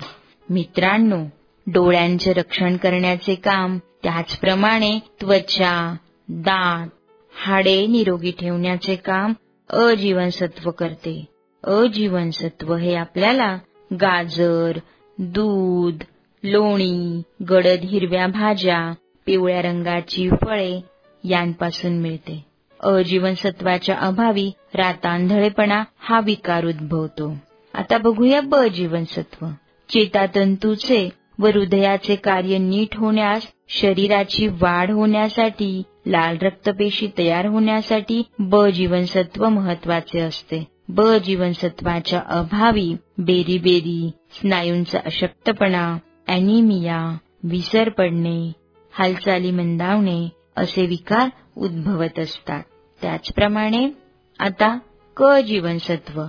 [0.50, 1.24] मित्रांनो
[1.68, 5.96] डोळ्यांचे रक्षण करण्याचे काम त्याचप्रमाणे त्वचा
[6.28, 6.88] दात
[7.36, 9.34] हाडे निरोगी ठेवण्याचे काम
[9.70, 11.26] अजीवनसत्व करते.
[11.64, 13.56] अजीवनसत्व हे आपल्याला
[13.92, 14.78] गाजर
[15.18, 16.04] दूध
[16.44, 18.94] लोणी गडद हिरव्या भाज्या
[19.26, 20.82] पिवळ्या रंगाची फळे
[21.24, 22.46] यांपासून मिळते.
[22.80, 27.38] अजीवनसत्वाच्या अभावी रातांधळेपणा हा विकार उद्भवतो.
[27.74, 29.46] आता बघूया ब जीवनसत्व
[29.90, 31.10] चेतातंतूचे
[31.40, 40.20] व हृदयाचे कार्य नीट होण्यास शरीराची वाढ होण्यासाठी लाल रक्तपेशी तयार होण्यासाठी ब जीवनसत्व महत्त्वाचे
[40.20, 40.64] असते.
[40.90, 45.86] ब जीवनसत्वाच्या अभावी बेरीबेरी स्नायूंचा अशक्तपणा
[46.28, 47.00] अॅनिमिया
[47.44, 48.52] विसर पडणे
[48.94, 52.62] हालचाली मंदावणे असे विकार उद्भवत असतात.
[53.02, 53.88] त्याचप्रमाणे
[54.40, 54.78] आता
[55.18, 56.24] क जीवनसत्व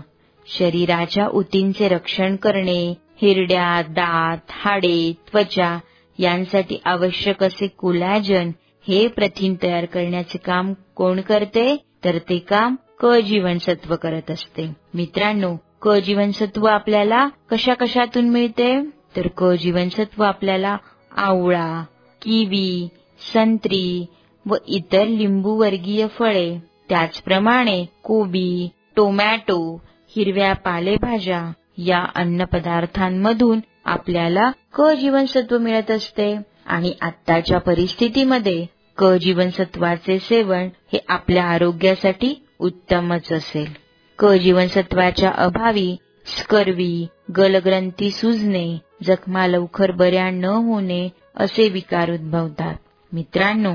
[0.46, 2.82] शरीराच्या ऊतींचे रक्षण करणे
[3.22, 5.78] हिरड्या दात हाडे त्वचा
[6.18, 8.50] यांसाठी आवश्यक असे कोलॅजन
[8.88, 11.76] हे प्रथिन तयार करण्याचे काम कोण करते?
[12.04, 14.70] तर ते काम क जीवनसत्व करत असते.
[14.94, 18.74] मित्रांनो क जीवनसत्व आपल्याला कशा कशातून मिळते?
[19.16, 20.76] तर क जीवनसत्व आपल्याला
[21.16, 21.84] आवळा
[22.22, 22.88] किवी
[23.32, 24.06] संत्री
[24.46, 26.58] व इतर लिंबू वर्गीय फळे
[26.88, 29.60] त्याचप्रमाणे कोबी टोमॅटो
[30.16, 31.42] हिरव्या पालेभाज्या
[31.78, 36.34] या अन्नपदार्थांमधून आपल्याला क जीवनसत्व मिळत असते.
[36.66, 38.66] आणि आत्ताच्या परिस्थितीमध्ये
[38.98, 43.72] क जीवनसत्वाचे सेवन हे आपल्या आरोग्यासाठी उत्तमच असेल.
[44.18, 52.74] क जीवनसत्वाच्या अभावी स्कर्वी गलग्रंथी सुजणे जखमा लवकर बऱ्या न होणे असे विकार उद्भवतात.
[53.12, 53.74] मित्रांनो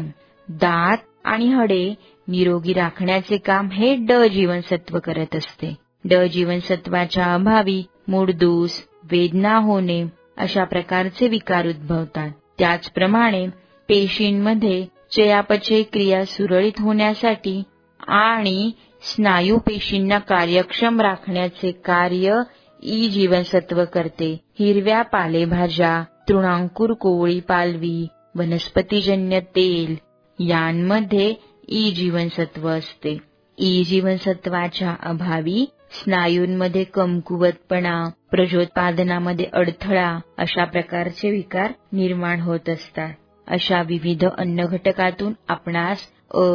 [0.50, 1.94] दात आणि हडे
[2.28, 5.76] निरोगी राखण्याचे काम हे ड जीवनसत्व करत असते.
[6.06, 10.04] ड जीवनसत्वाच्या अभावी मूडदूस वेदना होणे
[10.38, 12.30] अशा प्रकारचे विकार उद्भवतात.
[12.58, 13.48] त्याचप्रमाणे
[13.90, 17.62] पेशींमध्ये चयापचय क्रिया सुरळीत होण्यासाठी
[18.00, 18.72] आणि
[19.04, 22.42] स्नायू पेशींना कार्यक्षम राखण्याचे कार्य
[22.84, 24.32] ई जीवनसत्व करते.
[24.60, 29.96] हिरव्या पालेभाज्या तृणांकुर कोवळी पालवी वनस्पतीजन्य तेल
[30.40, 31.34] यांमध्ये
[31.70, 33.18] ई जीवनसत्व असते.
[33.58, 37.98] ई जीवनसत्वाच्या अभावी स्नायूंमध्ये कमकुवतपणा
[38.32, 43.14] प्रजोत्पादनामध्ये अडथळा अशा प्रकारचे विकार निर्माण होत असतात.
[43.50, 46.48] अशा विविध अन्न घटकातून आपणास अ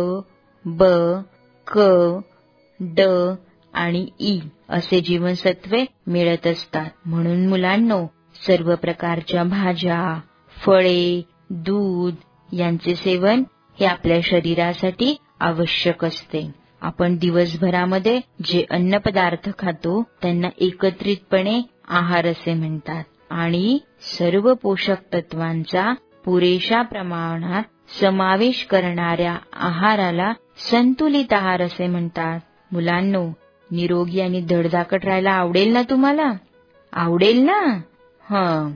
[0.64, 0.84] ब
[1.66, 1.78] क
[2.80, 3.00] ड
[3.74, 4.38] आणि ई
[4.68, 6.90] असे जीवनसत्वे मिळत असतात.
[7.06, 8.04] म्हणून मुलांनो
[8.46, 10.02] सर्व प्रकारच्या भाज्या
[10.56, 12.14] फळे दूध
[12.52, 13.42] यांचे सेवन
[13.78, 16.50] हे आपल्या शरीरासाठी आवश्यक असते.
[16.82, 23.04] आपण दिवसभरामध्ये जे अन्न पदार्थ खातो त्यांना एकत्रितपणे आहार असे म्हणतात.
[23.30, 23.78] आणि
[24.18, 25.92] सर्व पोषक तत्वांचा
[26.24, 27.62] पुरेशा प्रमाणात
[28.00, 30.32] समावेश करणाऱ्या आहाराला
[30.70, 32.40] संतुलित आहार असे म्हणतात.
[32.72, 33.28] मुलांनो
[33.70, 36.32] निरोगी आणि धडधाकट राहायला आवडेल ना तुम्हाला?
[36.92, 37.60] आवडेल ना?
[38.30, 38.70] हं.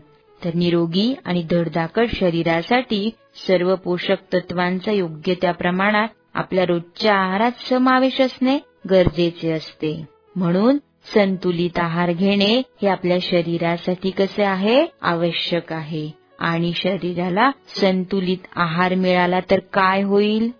[0.44, 3.10] तर निरोगी आणि धडधाकट शरीरासाठी
[3.48, 8.58] सर्व पोषक तत्वांचा योग्य त्या प्रमाणात आपल्या रोजच्या आहारात समावेश असणे
[8.90, 10.04] गरजेचे असते.
[10.36, 10.78] म्हणून
[11.14, 14.86] संतुलित आहार घेणे हे आपल्या शरीरासाठी कसे आहे?
[15.02, 16.17] आवश्यक आहे.
[16.38, 20.50] आणि शरीराला संतुलित आहार मिळाला तर काय होईल?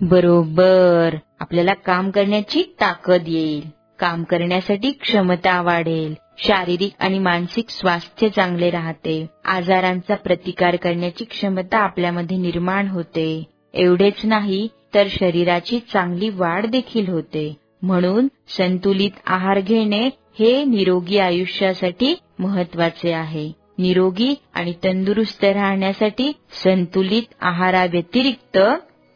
[0.00, 1.14] बरोबर.
[1.40, 3.62] आपल्याला काम करण्याची ताकद येईल.
[3.98, 6.14] काम करण्यासाठी क्षमता वाढेल.
[6.38, 9.26] शारीरिक आणि मानसिक स्वास्थ्य चांगले राहते.
[9.44, 13.44] आजारांचा प्रतिकार करण्याची क्षमता आपल्यामध्ये निर्माण होते.
[13.74, 17.56] एवढेच नाही तर शरीराची चांगली वाढ देखील होते.
[17.82, 20.06] म्हणून संतुलित आहार घेणे
[20.38, 23.63] हे निरोगी आयुष्यासाठी महत्त्वाचे आहे.
[23.78, 26.32] निरोगी आणि तंदुरुस्त राहण्यासाठी
[26.64, 28.58] संतुलित आहाराव्यतिरिक्त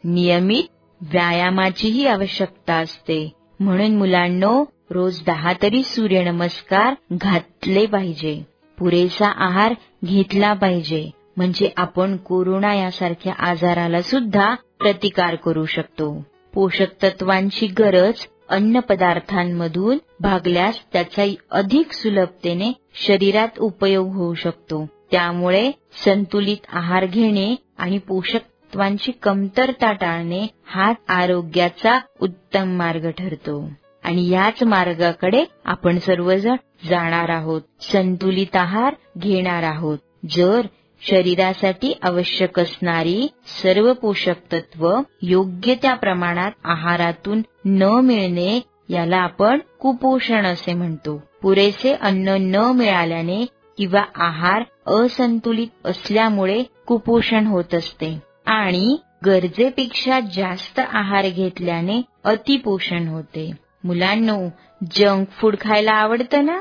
[0.03, 0.63] नियमित
[1.01, 3.31] व्यायामाचीही आवश्यकता असते.
[3.59, 8.43] म्हणून मुलांनो रोज दहा तरी सूर्यनमस्कार घातले पाहिजे.
[8.79, 9.73] पुरेसा आहार
[10.05, 11.09] घेतला पाहिजे.
[11.37, 16.25] म्हणजे आपण कोरोना यासारख्या आजाराला सुद्धा प्रतिकार करू शकतो.
[16.53, 18.13] पोषक तत्वांची गरज
[18.49, 24.85] अन्न पदार्थांमधून भागल्यास त्याचा अधिक सुलभतेने शरीरात उपयोग होऊ शकतो.
[25.11, 25.71] त्यामुळे
[26.05, 33.69] संतुलित आहार घेणे आणि पोषक तत्वांची कमतरता टाळणे हाच आरोग्याचा उत्तम मार्ग ठरतो.
[34.03, 36.55] आणि याच मार्गाकडे आपण सर्वजण
[36.89, 37.61] जाणार आहोत.
[37.81, 39.97] संतुलित आहार घेणार आहोत.
[40.29, 40.61] जर
[41.01, 43.27] शरीरासाठी आवश्यक असणारी
[43.61, 44.89] सर्व पोषक तत्व
[45.21, 51.21] योग्य त्या प्रमाणात आहारातून न मिळणे याला आपण कुपोषण असे म्हणतो.
[51.41, 53.45] पुरेसे अन्न न मिळाल्याने
[53.77, 63.51] किंवा आहार असंतुलित असल्यामुळे कुपोषण होत असते आणि गरजेपेक्षा जास्त आहार घेतल्याने अतिपोषण होते.
[63.83, 64.37] मुलांनो
[64.95, 66.59] जंक फूड खायला आवडतं ना?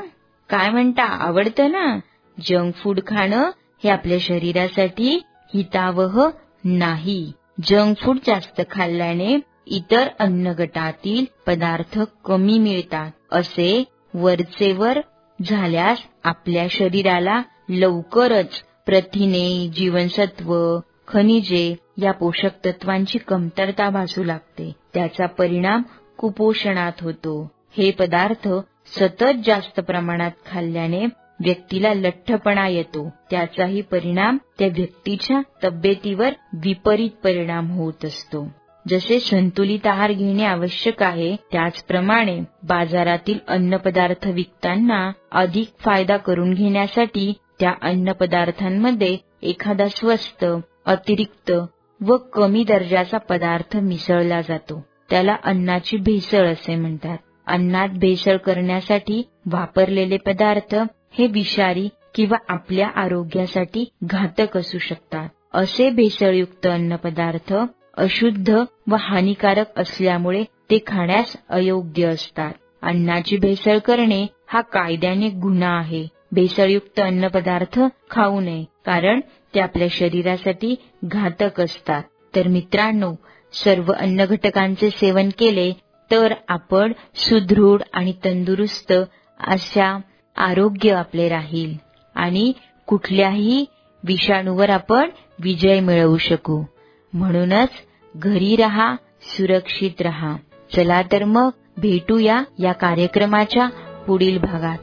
[0.51, 1.99] काय म्हणता आवडतं ना?
[2.39, 3.51] जंक फूड खाणं
[3.85, 5.23] हे आपल्या शरीरासाठी
[5.55, 6.29] हितावह
[6.65, 7.33] नाही.
[7.65, 13.11] जंक फूड जास्त खाल्ल्याने इतर अन्न गटातील पदार्थ कमी मिळतात.
[13.33, 14.99] असे वरचेवर
[15.45, 24.73] झाल्यास आपल्या शरीराला लवकरच प्रथिने जीवनसत्व खनिजे या पोषक तत्वांची कमतरता भासू लागते.
[24.95, 25.83] त्याचा परिणाम
[26.19, 27.51] कुपोषणात होतो.
[27.77, 28.49] हे पदार्थ
[28.87, 31.07] सतत जास्त प्रमाणात खाल्ल्याने
[31.41, 33.09] व्यक्तीला लठ्ठपणा येतो.
[33.31, 36.33] त्याचाही परिणाम त्या व्यक्तीच्या तब्येतीवर
[36.63, 38.47] विपरीत परिणाम होत असतो.
[38.87, 47.73] जसे संतुलित आहार घेणे आवश्यक आहे त्याचप्रमाणे बाजारातील अन्नपदार्थ विकताना अधिक फायदा करून घेण्यासाठी त्या
[47.83, 50.45] अन्नपदार्थांमध्ये एखादा स्वस्त
[50.87, 51.53] अतिरिक्त
[52.01, 54.83] व कमी दर्जाचा पदार्थ मिसळला जातो.
[55.11, 57.19] त्याला अन्नाची भेसळ असे म्हणतात.
[57.47, 59.23] अन्नात भेसळ करण्यासाठी
[59.53, 60.75] वापरलेले पदार्थ
[61.19, 65.29] हे विषारी किंवा आपल्या आरोग्यासाठी घातक असू शकतात.
[65.55, 67.55] असे भेसळयुक्त अन्नपदार्थ
[67.97, 68.57] अशुद्ध
[68.91, 72.53] व हानिकारक असल्यामुळे ते खाण्यास अयोग्य असतात.
[72.83, 76.07] अन्नाची भेसळ करणे हा कायद्याने गुन्हा आहे.
[76.33, 79.21] भेसळयुक्त अन्नपदार्थ खाऊ नये कारण
[79.55, 82.03] ते आपल्या शरीरासाठी घातक असतात.
[82.37, 83.13] तर मित्रांनो
[83.53, 85.73] सर्व अन्न घटकांचे सेवन केले
[86.11, 88.93] तर आपण सुदृढ आणि तंदुरुस्त
[89.41, 89.99] अशा
[90.39, 91.75] आरोग्य आपले राहील
[92.15, 92.53] आणि
[92.87, 93.65] कुठल्याही
[94.05, 95.11] विषाणूवर आपण
[95.43, 96.65] विजय मिळवू शकू.
[97.13, 97.69] म्हणूनच
[98.17, 100.37] घरी रहा सुरक्षित रहा.
[100.77, 103.69] चला तर मग भेटूया या कार्यक्रमाच्या
[104.07, 104.79] पुढील भागात.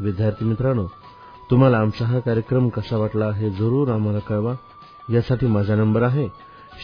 [0.00, 0.86] विद्यार्थी मित्रांनो
[1.50, 4.54] तुम्हाला आमचा हा कार्यक्रम कसा वाटला हे जरूर आम्हाला कळवा.
[5.10, 6.28] यासाठी माझा नंबर आहे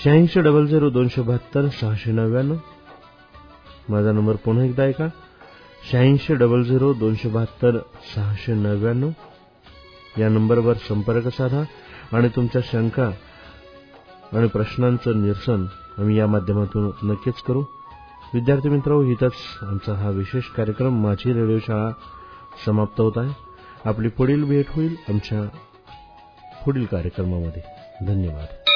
[0.04, 2.56] शहाऐंशी डबल झिरो दोनशे बहात्तर सहाशे नव्याण्णव.
[3.88, 5.06] माझा नंबर पुन्हा एकदा ऐका.
[5.92, 7.78] शहाऐंशी डबल झिरो दोनशे बहात्तर
[8.16, 9.08] सहाशे नव्याण्णव.
[10.18, 11.62] या नंबरवर संपर्क साधा
[12.16, 13.10] आणि तुमच्या शंका
[14.32, 15.64] आणि प्रश्नांचं निरसन
[15.98, 17.62] आम्ही या माध्यमातून नक्कीच करू.
[18.34, 21.90] विद्यार्थी मित्र इथंच आमचा हा विशेष कार्यक्रम माझी रेडिओ शाळा
[22.66, 23.53] समाप्त होत आहे.
[23.84, 25.58] आपली पुढील भेट होईल आमच्या
[26.64, 27.62] पुढील कार्यक्रमामध्ये.
[28.06, 28.73] धन्यवाद.